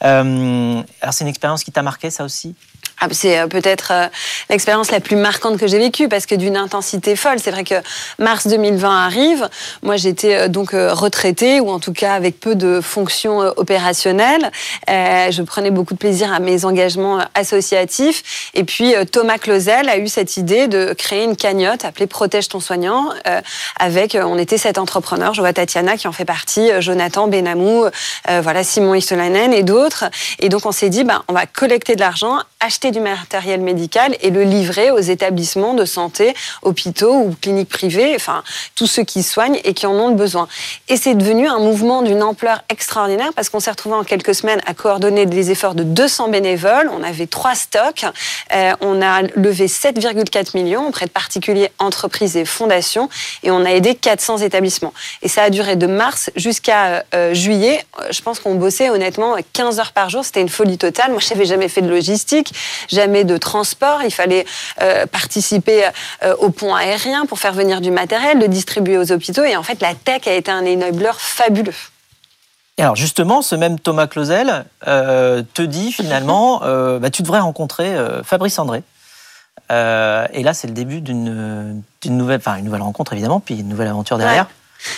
alors 0.00 0.84
c'est 1.12 1.24
une 1.24 1.28
expérience 1.28 1.64
qui 1.64 1.72
t'a 1.72 1.82
marqué, 1.82 2.10
ça 2.10 2.24
aussi? 2.24 2.54
Ah, 3.02 3.06
c'est 3.12 3.38
euh, 3.38 3.46
peut-être 3.46 3.92
euh, 3.92 4.06
l'expérience 4.50 4.90
la 4.90 5.00
plus 5.00 5.16
marquante 5.16 5.58
que 5.58 5.66
j'ai 5.66 5.78
vécue 5.78 6.06
parce 6.08 6.26
que 6.26 6.34
d'une 6.34 6.58
intensité 6.58 7.16
folle. 7.16 7.38
C'est 7.42 7.50
vrai 7.50 7.64
que 7.64 7.76
mars 8.18 8.46
2020 8.46 9.06
arrive. 9.06 9.48
Moi, 9.82 9.96
j'étais 9.96 10.34
euh, 10.34 10.48
donc 10.48 10.72
retraitée 10.72 11.60
ou 11.60 11.70
en 11.70 11.80
tout 11.80 11.94
cas 11.94 12.12
avec 12.12 12.38
peu 12.38 12.54
de 12.54 12.82
fonctions 12.82 13.40
opérationnelles. 13.56 14.50
je 14.86 15.42
prenais 15.42 15.70
beaucoup 15.70 15.94
de 15.94 15.98
plaisir 15.98 16.32
à 16.32 16.40
mes 16.40 16.66
engagements 16.66 17.20
associatifs. 17.34 18.50
Et 18.54 18.64
puis 18.64 18.94
Thomas 19.10 19.38
Clausel 19.38 19.88
a 19.88 19.96
eu 19.96 20.08
cette 20.08 20.36
idée 20.36 20.68
de 20.68 20.92
créer 20.92 21.24
une 21.24 21.36
cagnotte 21.36 21.84
appelée 21.84 22.06
Protège 22.06 22.48
ton 22.48 22.60
soignant. 22.60 23.10
avec, 23.78 24.16
on 24.20 24.36
était 24.38 24.58
sept 24.58 24.78
entrepreneurs. 24.78 25.32
Je 25.34 25.40
vois 25.40 25.52
Tatiana 25.52 25.96
qui 25.96 26.08
en 26.08 26.12
fait 26.12 26.24
partie, 26.24 26.68
Jonathan 26.80 27.28
Benamou, 27.28 27.86
voilà 28.42 28.64
Simon 28.64 28.94
Istolainen 28.94 29.52
et 29.52 29.62
d'autres. 29.62 30.04
Et 30.40 30.48
donc 30.48 30.66
on 30.66 30.72
s'est 30.72 30.90
dit, 30.90 31.04
ben, 31.04 31.22
on 31.28 31.32
va 31.32 31.46
collecter 31.46 31.94
de 31.94 32.00
l'argent 32.00 32.38
acheter 32.60 32.90
du 32.90 33.00
matériel 33.00 33.60
médical 33.60 34.16
et 34.20 34.30
le 34.30 34.42
livrer 34.42 34.90
aux 34.90 34.98
établissements 34.98 35.74
de 35.74 35.84
santé, 35.84 36.34
hôpitaux 36.62 37.14
ou 37.14 37.34
cliniques 37.40 37.68
privées, 37.68 38.12
enfin 38.14 38.42
tous 38.74 38.86
ceux 38.86 39.02
qui 39.02 39.22
soignent 39.22 39.58
et 39.64 39.74
qui 39.74 39.86
en 39.86 39.94
ont 39.94 40.12
besoin. 40.12 40.48
Et 40.88 40.96
c'est 40.96 41.14
devenu 41.14 41.48
un 41.48 41.58
mouvement 41.58 42.02
d'une 42.02 42.22
ampleur 42.22 42.62
extraordinaire 42.68 43.30
parce 43.34 43.48
qu'on 43.48 43.60
s'est 43.60 43.70
retrouvé 43.70 43.96
en 43.96 44.04
quelques 44.04 44.34
semaines 44.34 44.60
à 44.66 44.74
coordonner 44.74 45.26
des 45.26 45.50
efforts 45.50 45.74
de 45.74 45.82
200 45.82 46.28
bénévoles. 46.28 46.90
On 46.92 47.02
avait 47.02 47.26
trois 47.26 47.54
stocks. 47.54 48.04
Euh, 48.52 48.72
on 48.80 49.02
a 49.02 49.22
levé 49.22 49.66
7,4 49.66 50.56
millions 50.56 50.88
auprès 50.88 51.06
de 51.06 51.10
particuliers, 51.10 51.70
entreprises 51.78 52.36
et 52.36 52.44
fondations 52.44 53.08
et 53.42 53.50
on 53.50 53.64
a 53.64 53.70
aidé 53.70 53.94
400 53.94 54.38
établissements. 54.38 54.92
Et 55.22 55.28
ça 55.28 55.44
a 55.44 55.50
duré 55.50 55.76
de 55.76 55.86
mars 55.86 56.30
jusqu'à 56.36 57.04
euh, 57.14 57.34
juillet. 57.34 57.84
Je 58.10 58.20
pense 58.22 58.40
qu'on 58.40 58.54
bossait 58.54 58.90
honnêtement 58.90 59.36
15 59.52 59.80
heures 59.80 59.92
par 59.92 60.10
jour. 60.10 60.24
C'était 60.24 60.40
une 60.40 60.48
folie 60.48 60.78
totale. 60.78 61.10
Moi, 61.10 61.20
je 61.20 61.32
n'avais 61.32 61.46
jamais 61.46 61.68
fait 61.68 61.82
de 61.82 61.88
logistique, 61.88 62.49
jamais 62.88 63.24
de 63.24 63.36
transport. 63.36 64.02
Il 64.02 64.10
fallait 64.10 64.46
euh, 64.82 65.06
participer 65.06 65.84
euh, 66.22 66.34
au 66.38 66.50
pont 66.50 66.74
aérien 66.74 67.26
pour 67.26 67.38
faire 67.38 67.52
venir 67.52 67.80
du 67.80 67.90
matériel, 67.90 68.38
le 68.38 68.48
distribuer 68.48 68.98
aux 68.98 69.12
hôpitaux. 69.12 69.44
Et 69.44 69.56
en 69.56 69.62
fait, 69.62 69.80
la 69.80 69.94
tech 69.94 70.26
a 70.26 70.32
été 70.32 70.50
un 70.50 70.66
enabler 70.66 71.12
fabuleux. 71.16 71.74
Et 72.78 72.82
alors 72.82 72.96
justement, 72.96 73.42
ce 73.42 73.54
même 73.54 73.78
Thomas 73.78 74.06
Clausel 74.06 74.64
te 74.86 75.62
dit 75.62 75.92
finalement, 75.92 76.60
bah, 76.98 77.10
tu 77.10 77.22
devrais 77.22 77.40
rencontrer 77.40 77.94
Fabrice 78.24 78.58
André. 78.58 78.82
et 79.68 80.42
là, 80.42 80.54
c'est 80.54 80.66
le 80.66 80.72
début 80.72 81.02
d'une 81.02 81.82
nouvelle, 82.06 82.38
enfin 82.38 82.56
une 82.56 82.64
nouvelle 82.64 82.82
rencontre 82.82 83.12
évidemment, 83.12 83.40
puis 83.40 83.56
une 83.56 83.68
nouvelle 83.68 83.88
aventure 83.88 84.16
derrière. 84.16 84.46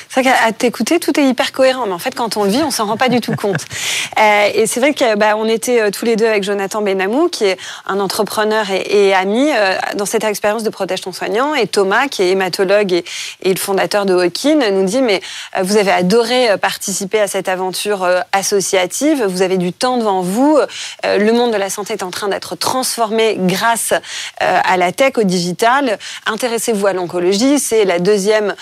C'est 0.09 0.23
vrai 0.23 0.33
qu'à 0.33 0.53
t'écouter, 0.53 1.01
tout 1.01 1.19
est 1.19 1.25
hyper 1.25 1.53
cohérent, 1.53 1.87
mais 1.87 1.93
en 1.93 1.99
fait, 1.99 2.15
quand 2.15 2.37
on 2.37 2.45
le 2.45 2.51
vit, 2.51 2.63
on 2.63 2.71
s'en 2.71 2.87
rend 2.87 2.97
pas 2.97 3.09
du 3.09 3.21
tout 3.21 3.35
compte. 3.35 3.65
Euh, 4.19 4.49
et 4.55 4.67
c'est 4.67 4.79
vrai 4.79 4.93
qu'on 4.93 5.17
bah, 5.17 5.35
était 5.49 5.81
euh, 5.81 5.91
tous 5.91 6.05
les 6.05 6.17
deux 6.17 6.27
avec 6.27 6.45
Jonathan 6.45 6.83
Benamou, 6.83 7.29
qui 7.29 7.45
est 7.45 7.57
un 7.87 7.99
entrepreneur 7.99 8.67
et, 8.71 9.15
ami 9.15 9.51
euh, 9.51 9.75
dans 9.95 10.05
cette 10.05 10.23
expérience 10.25 10.65
de 10.65 10.69
protège 10.69 11.01
ton 11.01 11.13
soignant, 11.13 11.55
et 11.55 11.67
Thomas, 11.67 12.09
qui 12.09 12.23
est 12.23 12.29
hématologue 12.29 12.93
et, 12.93 13.05
le 13.43 13.57
fondateur 13.57 14.05
de 14.05 14.15
Hawkin, 14.15 14.71
nous 14.71 14.85
dit 14.85 15.01
mais 15.01 15.23
vous 15.63 15.79
avez 15.79 15.91
adoré 15.91 16.59
participer 16.59 17.21
à 17.21 17.27
cette 17.27 17.49
aventure 17.49 18.07
associative, 18.33 19.25
vous 19.25 19.41
avez 19.41 19.57
du 19.57 19.73
temps 19.73 19.97
devant 19.97 20.21
vous, 20.21 20.59
le 21.05 21.33
monde 21.33 21.53
de 21.53 21.57
la 21.57 21.71
santé 21.71 21.95
est 21.95 22.03
en 22.03 22.11
train 22.11 22.29
d'être 22.29 22.55
transformé 22.55 23.37
grâce 23.39 23.95
à 24.41 24.77
la 24.77 24.93
tech, 24.93 25.15
au 25.17 25.23
digital. 25.23 25.99
Intéressez-vous 26.27 26.87
à 26.87 26.93
l'oncologie, 26.93 27.59
c'est 27.59 27.85
la 27.85 27.99
deuxième 27.99 28.55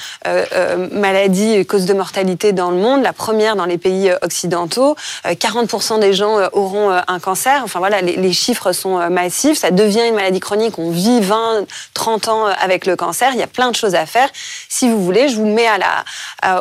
maladie 0.93 1.10
maladie 1.13 1.67
cause 1.67 1.87
de 1.87 1.95
mortalité 1.95 2.53
dans 2.53 2.71
le 2.71 2.77
monde, 2.77 3.03
la 3.03 3.13
première 3.13 3.57
dans 3.57 3.65
les 3.65 3.79
pays 3.79 4.11
euh, 4.11 4.17
occidentaux. 4.23 4.95
40% 5.25 5.95
euh, 5.95 5.99
des 5.99 6.13
gens 6.13 6.39
euh, 6.39 6.47
auront 6.53 6.91
un 6.91 7.19
cancer. 7.19 7.63
Enfin 7.65 7.81
voilà, 7.81 8.01
les, 8.01 8.33
chiffres 8.33 8.73
sont 8.73 9.11
massifs. 9.11 9.59
Ça 9.59 9.73
devient 9.73 10.07
une 10.09 10.15
maladie 10.15 10.39
chronique. 10.39 10.79
On 10.79 10.91
vit 10.91 11.21
20, 11.21 11.67
30 11.95 12.29
ans 12.29 12.47
avec 12.47 12.87
le 12.87 12.95
cancer. 12.95 13.31
Il 13.33 13.41
y 13.41 13.43
a 13.43 13.49
plein 13.49 13.71
de 13.71 13.77
choses 13.77 13.97
à 13.97 14.07
faire. 14.07 14.29
Si 14.69 14.89
vous 14.89 15.03
voulez, 15.03 15.29
je 15.29 15.37
vous 15.37 15.47
mets 15.47 15.67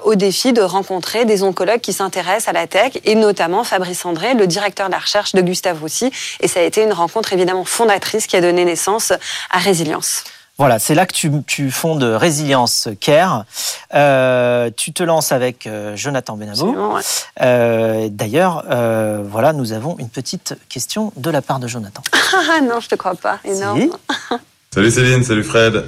au 0.03 0.15
défi 0.15 0.51
de 0.51 0.61
rencontrer 0.61 1.25
des 1.25 1.43
oncologues 1.43 1.81
qui 1.81 1.93
s'intéressent 1.93 2.47
à 2.47 2.53
la 2.53 2.65
tech 2.65 2.93
et 3.05 3.15
notamment 3.15 3.63
Fabrice 3.63 4.03
André, 4.05 4.33
le 4.33 4.47
directeur 4.47 4.87
de 4.87 4.93
la 4.93 4.99
recherche 4.99 5.33
de 5.33 5.41
Gustave 5.41 5.79
Roussy. 5.79 6.11
Et 6.39 6.47
ça 6.47 6.59
a 6.59 6.63
été 6.63 6.83
une 6.83 6.93
rencontre 6.93 7.33
évidemment 7.33 7.65
fondatrice 7.65 8.25
qui 8.27 8.35
a 8.35 8.41
donné 8.41 8.65
naissance 8.65 9.13
à 9.51 9.59
Résilience. 9.59 10.23
Voilà, 10.59 10.77
c'est 10.77 10.93
là 10.93 11.05
que 11.05 11.13
tu, 11.13 11.31
tu, 11.47 11.71
fondes 11.71 12.03
Résilience 12.03 12.89
Care. 12.99 13.45
Euh, 13.95 14.69
tu 14.75 14.91
te 14.91 15.01
lances 15.03 15.31
avec 15.31 15.65
euh, 15.65 15.95
Jonathan 15.95 16.35
Benabou. 16.35 16.75
Euh, 17.41 18.09
d'ailleurs, 18.11 18.65
voilà, 19.23 19.53
nous 19.53 19.71
avons 19.71 19.95
une 19.99 20.09
petite 20.09 20.57
question 20.67 21.13
de 21.15 21.31
la 21.31 21.41
part 21.41 21.59
de 21.59 21.67
Jonathan. 21.67 22.03
Ah 22.51 22.61
non, 22.61 22.79
je 22.79 22.89
te 22.89 22.95
crois 22.95 23.15
pas. 23.15 23.39
Énorme. 23.45 23.87
Salut 24.73 24.91
Céline, 24.91 25.23
salut 25.23 25.43
Fred. 25.43 25.83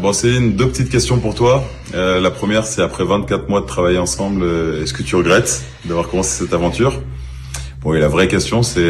bon 0.00 0.12
Céline, 0.14 0.56
deux 0.56 0.68
petites 0.68 0.88
questions 0.88 1.18
pour 1.18 1.34
toi. 1.34 1.64
la 1.92 2.30
première, 2.30 2.64
c'est 2.64 2.82
après 2.82 3.04
24 3.04 3.48
mois 3.48 3.60
de 3.60 3.66
travailler 3.66 3.98
ensemble, 3.98 4.44
est-ce 4.82 4.94
que 4.94 5.02
tu 5.02 5.16
regrettes 5.16 5.62
d'avoir 5.84 6.08
commencé 6.08 6.44
cette 6.44 6.54
aventure? 6.54 7.02
Bon, 7.82 7.92
et 7.92 8.00
la 8.00 8.08
vraie 8.08 8.28
question, 8.28 8.62
c'est 8.62 8.88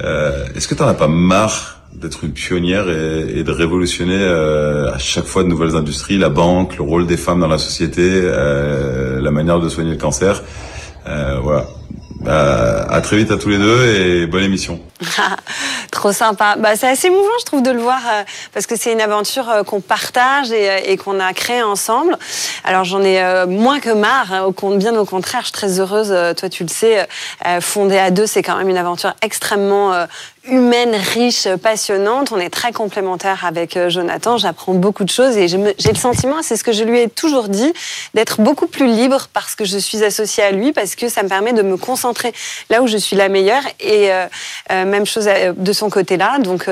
est-ce 0.00 0.66
que 0.66 0.74
tu 0.74 0.82
n'en 0.82 0.88
as 0.88 0.94
pas 0.94 1.08
marre 1.08 1.77
d'être 1.94 2.24
une 2.24 2.32
pionnière 2.32 2.88
et, 2.88 3.42
de 3.42 3.50
révolutionner 3.50 4.18
euh, 4.18 4.92
à 4.92 4.98
chaque 4.98 5.24
fois 5.24 5.42
de 5.42 5.48
nouvelles 5.48 5.74
industries, 5.74 6.18
la 6.18 6.28
banque, 6.28 6.76
le 6.76 6.82
rôle 6.82 7.06
des 7.06 7.16
femmes 7.16 7.40
dans 7.40 7.48
la 7.48 7.58
société, 7.58 8.02
euh, 8.02 9.20
la 9.20 9.30
manière 9.30 9.58
de 9.60 9.68
soigner 9.68 9.92
le 9.92 9.96
cancer. 9.96 10.42
Euh, 11.08 11.38
voilà. 11.42 11.66
Bah, 12.20 12.84
à 12.90 13.00
très 13.00 13.16
vite 13.16 13.30
à 13.30 13.36
tous 13.36 13.48
les 13.48 13.58
deux 13.58 13.94
et 13.94 14.26
bonne 14.26 14.42
émission. 14.42 14.80
Trop 15.92 16.12
sympa. 16.12 16.56
Bah, 16.58 16.74
c'est 16.74 16.88
assez 16.88 17.06
émouvant, 17.06 17.30
je 17.38 17.44
trouve, 17.44 17.62
de 17.62 17.70
le 17.70 17.80
voir 17.80 18.00
euh, 18.04 18.24
parce 18.52 18.66
que 18.66 18.74
c'est 18.76 18.92
une 18.92 19.00
aventure 19.00 19.48
euh, 19.48 19.62
qu'on 19.62 19.80
partage 19.80 20.50
et, 20.50 20.90
et 20.90 20.96
qu'on 20.96 21.20
a 21.20 21.32
créée 21.32 21.62
ensemble. 21.62 22.18
Alors 22.64 22.82
j'en 22.82 23.02
ai 23.02 23.46
moins 23.46 23.78
que 23.78 23.90
marre, 23.90 24.32
hein, 24.32 24.42
au 24.42 24.76
bien 24.76 24.96
au 24.96 25.04
contraire, 25.04 25.42
je 25.42 25.46
suis 25.46 25.52
très 25.52 25.78
heureuse. 25.78 26.12
Toi, 26.36 26.48
tu 26.48 26.64
le 26.64 26.68
sais, 26.68 27.06
fonder 27.60 27.98
à 27.98 28.10
deux, 28.10 28.26
c'est 28.26 28.42
quand 28.42 28.56
même 28.56 28.68
une 28.68 28.76
aventure 28.76 29.14
extrêmement 29.22 29.94
humaine, 30.44 30.94
riche, 30.94 31.48
passionnante. 31.62 32.32
On 32.32 32.38
est 32.38 32.50
très 32.50 32.72
complémentaires 32.72 33.44
avec 33.44 33.76
euh, 33.76 33.90
Jonathan. 33.90 34.38
J'apprends 34.38 34.74
beaucoup 34.74 35.04
de 35.04 35.10
choses 35.10 35.36
et 35.36 35.48
j'ai 35.48 35.58
le 35.58 35.94
sentiment, 35.94 36.42
c'est 36.42 36.56
ce 36.56 36.64
que 36.64 36.72
je 36.72 36.84
lui 36.84 37.00
ai 37.00 37.08
toujours 37.08 37.48
dit, 37.48 37.72
d'être 38.14 38.40
beaucoup 38.40 38.66
plus 38.66 38.86
libre 38.86 39.28
parce 39.32 39.54
que 39.54 39.64
je 39.64 39.78
suis 39.78 40.02
associée 40.04 40.44
à 40.44 40.50
lui, 40.50 40.72
parce 40.72 40.94
que 40.94 41.08
ça 41.08 41.22
me 41.22 41.28
permet 41.28 41.52
de 41.52 41.62
me 41.62 41.76
concentrer 41.76 42.32
là 42.70 42.82
où 42.82 42.86
je 42.86 42.96
suis 42.96 43.16
la 43.16 43.28
meilleure. 43.28 43.62
Et 43.80 44.12
euh, 44.12 44.26
euh, 44.72 44.84
même 44.84 45.06
chose 45.06 45.28
de 45.56 45.72
son 45.72 45.90
côté-là, 45.90 46.38
donc 46.38 46.66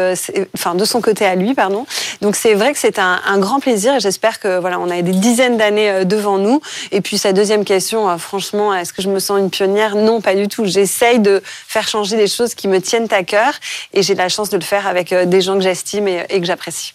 enfin 0.55 0.75
de 0.75 0.85
son 0.85 1.01
côté 1.01 1.25
à 1.27 1.35
lui, 1.35 1.55
pardon. 1.55 1.87
Donc 2.21 2.37
c'est 2.37 2.55
vrai 2.55 2.73
que 2.73 2.79
c'est 2.79 2.99
un, 2.99 3.21
un, 3.27 3.39
grand 3.39 3.61
plaisir 3.61 3.95
et 3.95 4.01
j'espère 4.01 4.41
que 4.41 4.59
voilà, 4.59 4.79
on 4.81 4.91
a 4.91 5.03
des 5.03 5.13
dizaines 5.13 5.57
d'années 5.57 6.05
devant 6.05 6.39
nous. 6.39 6.61
Et 6.93 7.01
puis 7.01 7.19
sa 7.19 7.33
deuxième 7.33 7.65
question, 7.65 8.17
franchement, 8.19 8.75
est-ce 8.75 8.93
que 8.93 9.03
je 9.03 9.09
me 9.09 9.19
sens 9.19 9.39
une 9.39 9.51
pionnière? 9.51 9.97
Non, 9.97 10.21
pas 10.21 10.35
du 10.35 10.49
tout. 10.49 10.65
J'essaye 10.65 11.19
de 11.19 11.43
faire 11.45 11.89
changer 11.89 12.17
des 12.17 12.27
choses 12.27 12.55
qui 12.55 12.69
me 12.69 12.81
tiennent 12.81 13.09
à 13.11 13.23
cœur. 13.23 13.53
Et 13.93 14.03
j'ai 14.03 14.15
la 14.15 14.29
chance 14.29 14.51
de 14.51 14.57
le 14.57 14.63
faire 14.63 14.87
avec 14.87 15.13
euh, 15.13 15.25
des 15.25 15.41
gens 15.41 15.55
que 15.55 15.61
j'estime 15.61 16.09
et, 16.09 16.27
que 16.29 16.47
j'apprécie. 16.47 16.95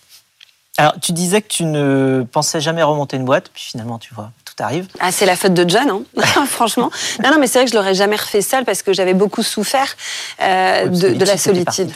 Alors, 0.78 0.94
tu 1.02 1.12
disais 1.12 1.42
que 1.42 1.48
tu 1.48 1.66
ne 1.66 2.26
pensais 2.32 2.62
jamais 2.62 2.82
remonter 2.82 3.18
une 3.18 3.26
boîte, 3.26 3.50
puis 3.54 3.64
finalement, 3.64 4.00
tu 4.00 4.14
vois, 4.14 4.32
tout 4.46 4.64
arrive. 4.64 4.88
Ah, 5.00 5.12
c'est 5.12 5.26
la 5.26 5.36
faute 5.36 5.54
de 5.54 5.70
John, 5.70 5.90
hein 5.90 6.46
franchement. 6.48 6.90
Non, 7.24 7.32
non, 7.32 7.40
mais 7.40 7.48
c'est 7.48 7.60
vrai 7.60 7.66
que 7.66 7.72
je 7.72 7.76
l'aurais 7.76 7.94
jamais 7.94 8.16
refait 8.16 8.42
seul 8.42 8.64
parce 8.64 8.82
que 8.82 8.94
j'avais 8.94 9.14
beaucoup 9.14 9.44
souffert 9.44 9.96
euh, 10.42 10.88
de, 10.88 11.26
la 11.26 11.38
solitude. 11.38 11.92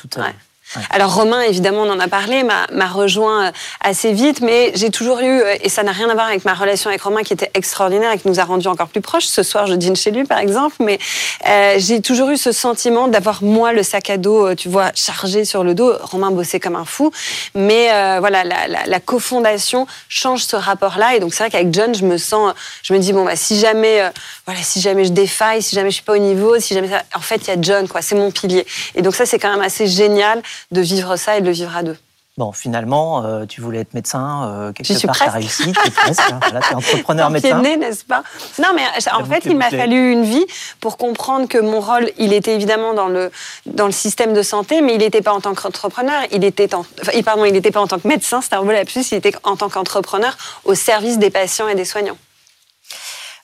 Alors 0.90 1.14
Romain, 1.14 1.42
évidemment, 1.42 1.84
on 1.84 1.90
en 1.90 2.00
a 2.00 2.08
parlé, 2.08 2.44
m'a 2.44 2.88
rejoint 2.88 3.48
euh, 3.48 3.52
assez 3.82 4.12
vite, 4.12 4.42
mais 4.42 4.72
j'ai 4.76 4.90
toujours 4.90 5.20
eu, 5.20 5.42
euh, 5.42 5.56
et 5.62 5.70
ça 5.70 5.84
n'a 5.84 5.92
rien 5.92 6.10
à 6.10 6.14
voir 6.14 6.28
avec 6.28 6.44
ma 6.44 6.54
relation 6.54 6.90
avec 6.90 7.02
Romain 7.02 7.24
qui 7.24 7.34
était 7.34 7.52
extraordinaire 7.54 8.12
et 8.12 8.18
qui 8.18 8.28
nous 8.28 8.40
a 8.40 8.44
rendus 8.44 8.68
encore 8.68 8.88
plus 8.88 9.02
proches. 9.02 9.26
Ce 9.26 9.44
soir, 9.44 9.68
je 9.68 9.74
dîne 9.74 9.96
chez 9.96 10.12
lui, 10.12 10.26
par 10.26 10.40
exemple, 10.40 10.76
mais 10.80 11.00
euh, 11.48 11.76
j'ai 11.78 12.02
toujours 12.02 12.30
eu 12.30 12.38
ce 12.38 12.52
sentiment 12.52 13.08
d'avoir 13.08 13.44
moi 13.44 13.74
le 13.74 13.84
sac 13.84 14.10
à 14.10 14.18
dos, 14.18 14.54
tu 14.56 14.68
vois, 14.68 14.92
chargé 14.96 15.46
sur 15.46 15.64
le 15.64 15.76
dos. 15.76 15.94
Romain 16.02 16.32
bossait 16.32 16.60
comme 16.60 16.76
un 16.76 16.86
fou, 16.86 17.12
mais 17.54 17.90
voilà, 18.20 18.44
la, 18.44 19.00
cofondation 19.00 19.86
change 20.10 20.44
ce 20.44 20.56
rapport-là, 20.56 21.16
et 21.16 21.20
donc 21.20 21.34
c'est 21.34 21.44
vrai 21.44 21.52
qu'avec 21.52 21.74
John, 21.74 21.94
je 21.94 22.06
me 22.06 22.18
sens, 22.18 22.54
je 22.82 22.94
me 22.94 23.00
dis 23.00 23.14
bon 23.14 23.24
bah 23.24 23.36
si 23.36 23.60
jamais, 23.60 24.02
voilà, 24.46 24.62
si 24.64 24.82
jamais 24.82 25.06
je 25.06 25.12
défaille, 25.12 25.62
si 25.62 25.76
jamais 25.76 25.90
je 25.90 25.96
suis 25.96 26.04
pas 26.04 26.14
au 26.14 26.18
niveau, 26.18 26.60
si 26.60 26.74
jamais, 26.74 26.90
en 27.14 27.20
fait, 27.20 27.42
il 27.44 27.48
y 27.50 27.52
a 27.52 27.58
John, 27.62 27.88
quoi, 27.88 28.02
c'est 28.02 28.16
mon 28.16 28.32
pilier, 28.32 28.66
et 28.96 29.02
donc 29.02 29.16
ça 29.16 29.26
c'est 29.26 29.38
quand 29.38 29.52
même 29.52 29.62
assez 29.62 29.86
génial 29.86 30.42
de 30.72 30.82
vivre 30.82 31.16
ça 31.18 31.38
et 31.38 31.42
de 31.42 31.46
le 31.46 31.52
vivre 31.52 31.76
à 31.76 31.84
deux. 31.84 31.98
Bon, 32.38 32.52
finalement, 32.52 33.24
euh, 33.24 33.46
tu 33.46 33.62
voulais 33.62 33.80
être 33.80 33.94
médecin, 33.94 34.50
euh, 34.50 34.74
quelque 34.74 35.06
part, 35.08 35.16
tu 35.16 35.24
as 35.24 35.32
réussi, 35.32 35.72
tu 35.72 35.88
es 35.88 35.92
presque, 35.92 36.20
hein, 36.20 36.40
es 36.70 36.76
entrepreneur 36.76 37.30
médecin. 37.32 37.62
n'est-ce 37.62 38.04
pas? 38.04 38.24
Non, 38.62 38.70
mais 38.76 38.84
en 39.14 39.24
fait, 39.24 39.46
il 39.46 39.56
m'a 39.56 39.70
fallu 39.70 40.12
une 40.12 40.26
vie 40.26 40.46
pour 40.82 40.98
comprendre 40.98 41.48
que 41.48 41.58
mon 41.58 41.80
rôle, 41.80 42.12
il 42.18 42.34
était 42.34 42.54
évidemment 42.54 42.94
dans 42.94 43.08
le, 43.08 43.32
dans 43.66 43.86
le 43.86 43.94
système 43.94 44.34
de 44.34 44.42
santé, 44.42 44.82
mais 44.82 44.96
il 44.96 44.98
n'était 44.98 45.22
pas 45.22 45.32
en 45.32 45.40
tant 45.40 45.56
qu'entrepreneur, 45.56 46.24
il 46.34 46.44
était 46.44 46.76
en, 46.76 46.86
pardon, 47.24 47.46
il 47.46 47.54
n'était 47.54 47.72
pas 47.72 47.80
en 47.80 47.88
tant 47.88 48.00
que 48.00 48.08
médecin, 48.08 48.42
c'était 48.42 48.58
un 48.58 48.66
peu 48.66 48.84
plus, 48.84 49.12
il 49.12 49.16
était 49.16 49.34
en 49.44 49.56
tant 49.56 49.70
qu'entrepreneur 49.70 50.36
au 50.66 50.76
service 50.76 51.18
des 51.18 51.30
patients 51.30 51.70
et 51.70 51.76
des 51.76 51.86
soignants. 51.86 52.18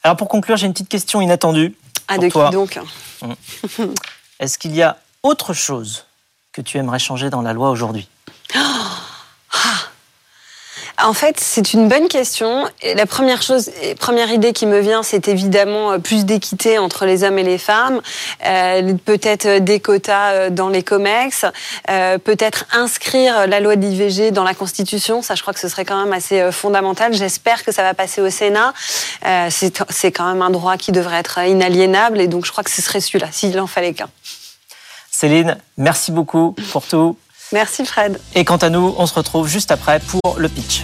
Alors 0.03 0.17
pour 0.17 0.27
conclure, 0.27 0.57
j'ai 0.57 0.65
une 0.67 0.73
petite 0.73 0.89
question 0.89 1.21
inattendue. 1.21 1.77
Ah, 2.09 2.17
de 2.17 2.27
qui 2.27 2.51
donc? 2.51 2.77
Hum. 3.21 3.35
Est-ce 4.41 4.57
qu'il 4.57 4.75
y 4.75 4.81
a 4.81 4.97
autre 5.23 5.53
chose 5.53 6.07
que 6.53 6.61
tu 6.61 6.77
aimerais 6.77 6.99
changer 6.99 7.29
dans 7.29 7.41
la 7.41 7.53
loi 7.53 7.69
aujourd'hui 7.69 8.09
En 11.03 11.13
fait, 11.13 11.39
c'est 11.39 11.73
une 11.73 11.87
bonne 11.87 12.07
question. 12.07 12.67
la 12.83 13.05
première 13.05 13.41
chose, 13.41 13.71
première 13.99 14.31
idée 14.31 14.53
qui 14.53 14.67
me 14.67 14.79
vient, 14.79 15.01
c'est 15.01 15.27
évidemment 15.27 15.93
euh, 15.93 15.97
plus 15.97 16.25
d'équité 16.25 16.77
entre 16.77 17.05
les 17.05 17.23
hommes 17.23 17.39
et 17.39 17.43
les 17.43 17.57
femmes, 17.57 18.01
euh, 18.45 18.93
peut-être 19.03 19.45
euh, 19.47 19.59
des 19.59 19.79
quotas 19.79 20.49
dans 20.51 20.69
les 20.69 20.83
comex, 20.83 21.45
peut-être 22.23 22.65
inscrire 22.71 23.47
la 23.47 23.59
loi 23.59 23.75
de 23.75 23.81
l'IVG 23.81 24.31
dans 24.31 24.43
la 24.43 24.53
Constitution. 24.53 25.21
Ça, 25.21 25.35
je 25.35 25.41
crois 25.41 25.53
que 25.53 25.59
ce 25.59 25.67
serait 25.67 25.85
quand 25.85 26.01
même 26.03 26.13
assez 26.13 26.51
fondamental. 26.51 27.13
J'espère 27.13 27.63
que 27.63 27.71
ça 27.71 27.83
va 27.83 27.93
passer 27.93 28.21
au 28.21 28.29
Sénat. 28.29 28.73
c'est 29.49 30.11
quand 30.11 30.27
même 30.27 30.41
un 30.41 30.49
droit 30.49 30.77
qui 30.77 30.91
devrait 30.91 31.17
être 31.17 31.39
inaliénable, 31.39 32.21
et 32.21 32.27
donc 32.27 32.45
je 32.45 32.51
crois 32.51 32.63
que 32.63 32.71
ce 32.71 32.81
serait 32.81 33.01
celui-là, 33.01 33.27
s'il 33.31 33.59
en 33.59 33.67
fallait 33.67 33.93
qu'un. 33.93 34.09
Céline, 35.21 35.55
merci 35.77 36.11
beaucoup 36.11 36.55
pour 36.71 36.83
tout. 36.83 37.15
Merci 37.53 37.85
Fred. 37.85 38.19
Et 38.33 38.43
quant 38.43 38.57
à 38.57 38.71
nous, 38.71 38.95
on 38.97 39.05
se 39.05 39.13
retrouve 39.13 39.47
juste 39.47 39.69
après 39.69 39.99
pour 39.99 40.39
le 40.39 40.49
pitch. 40.49 40.83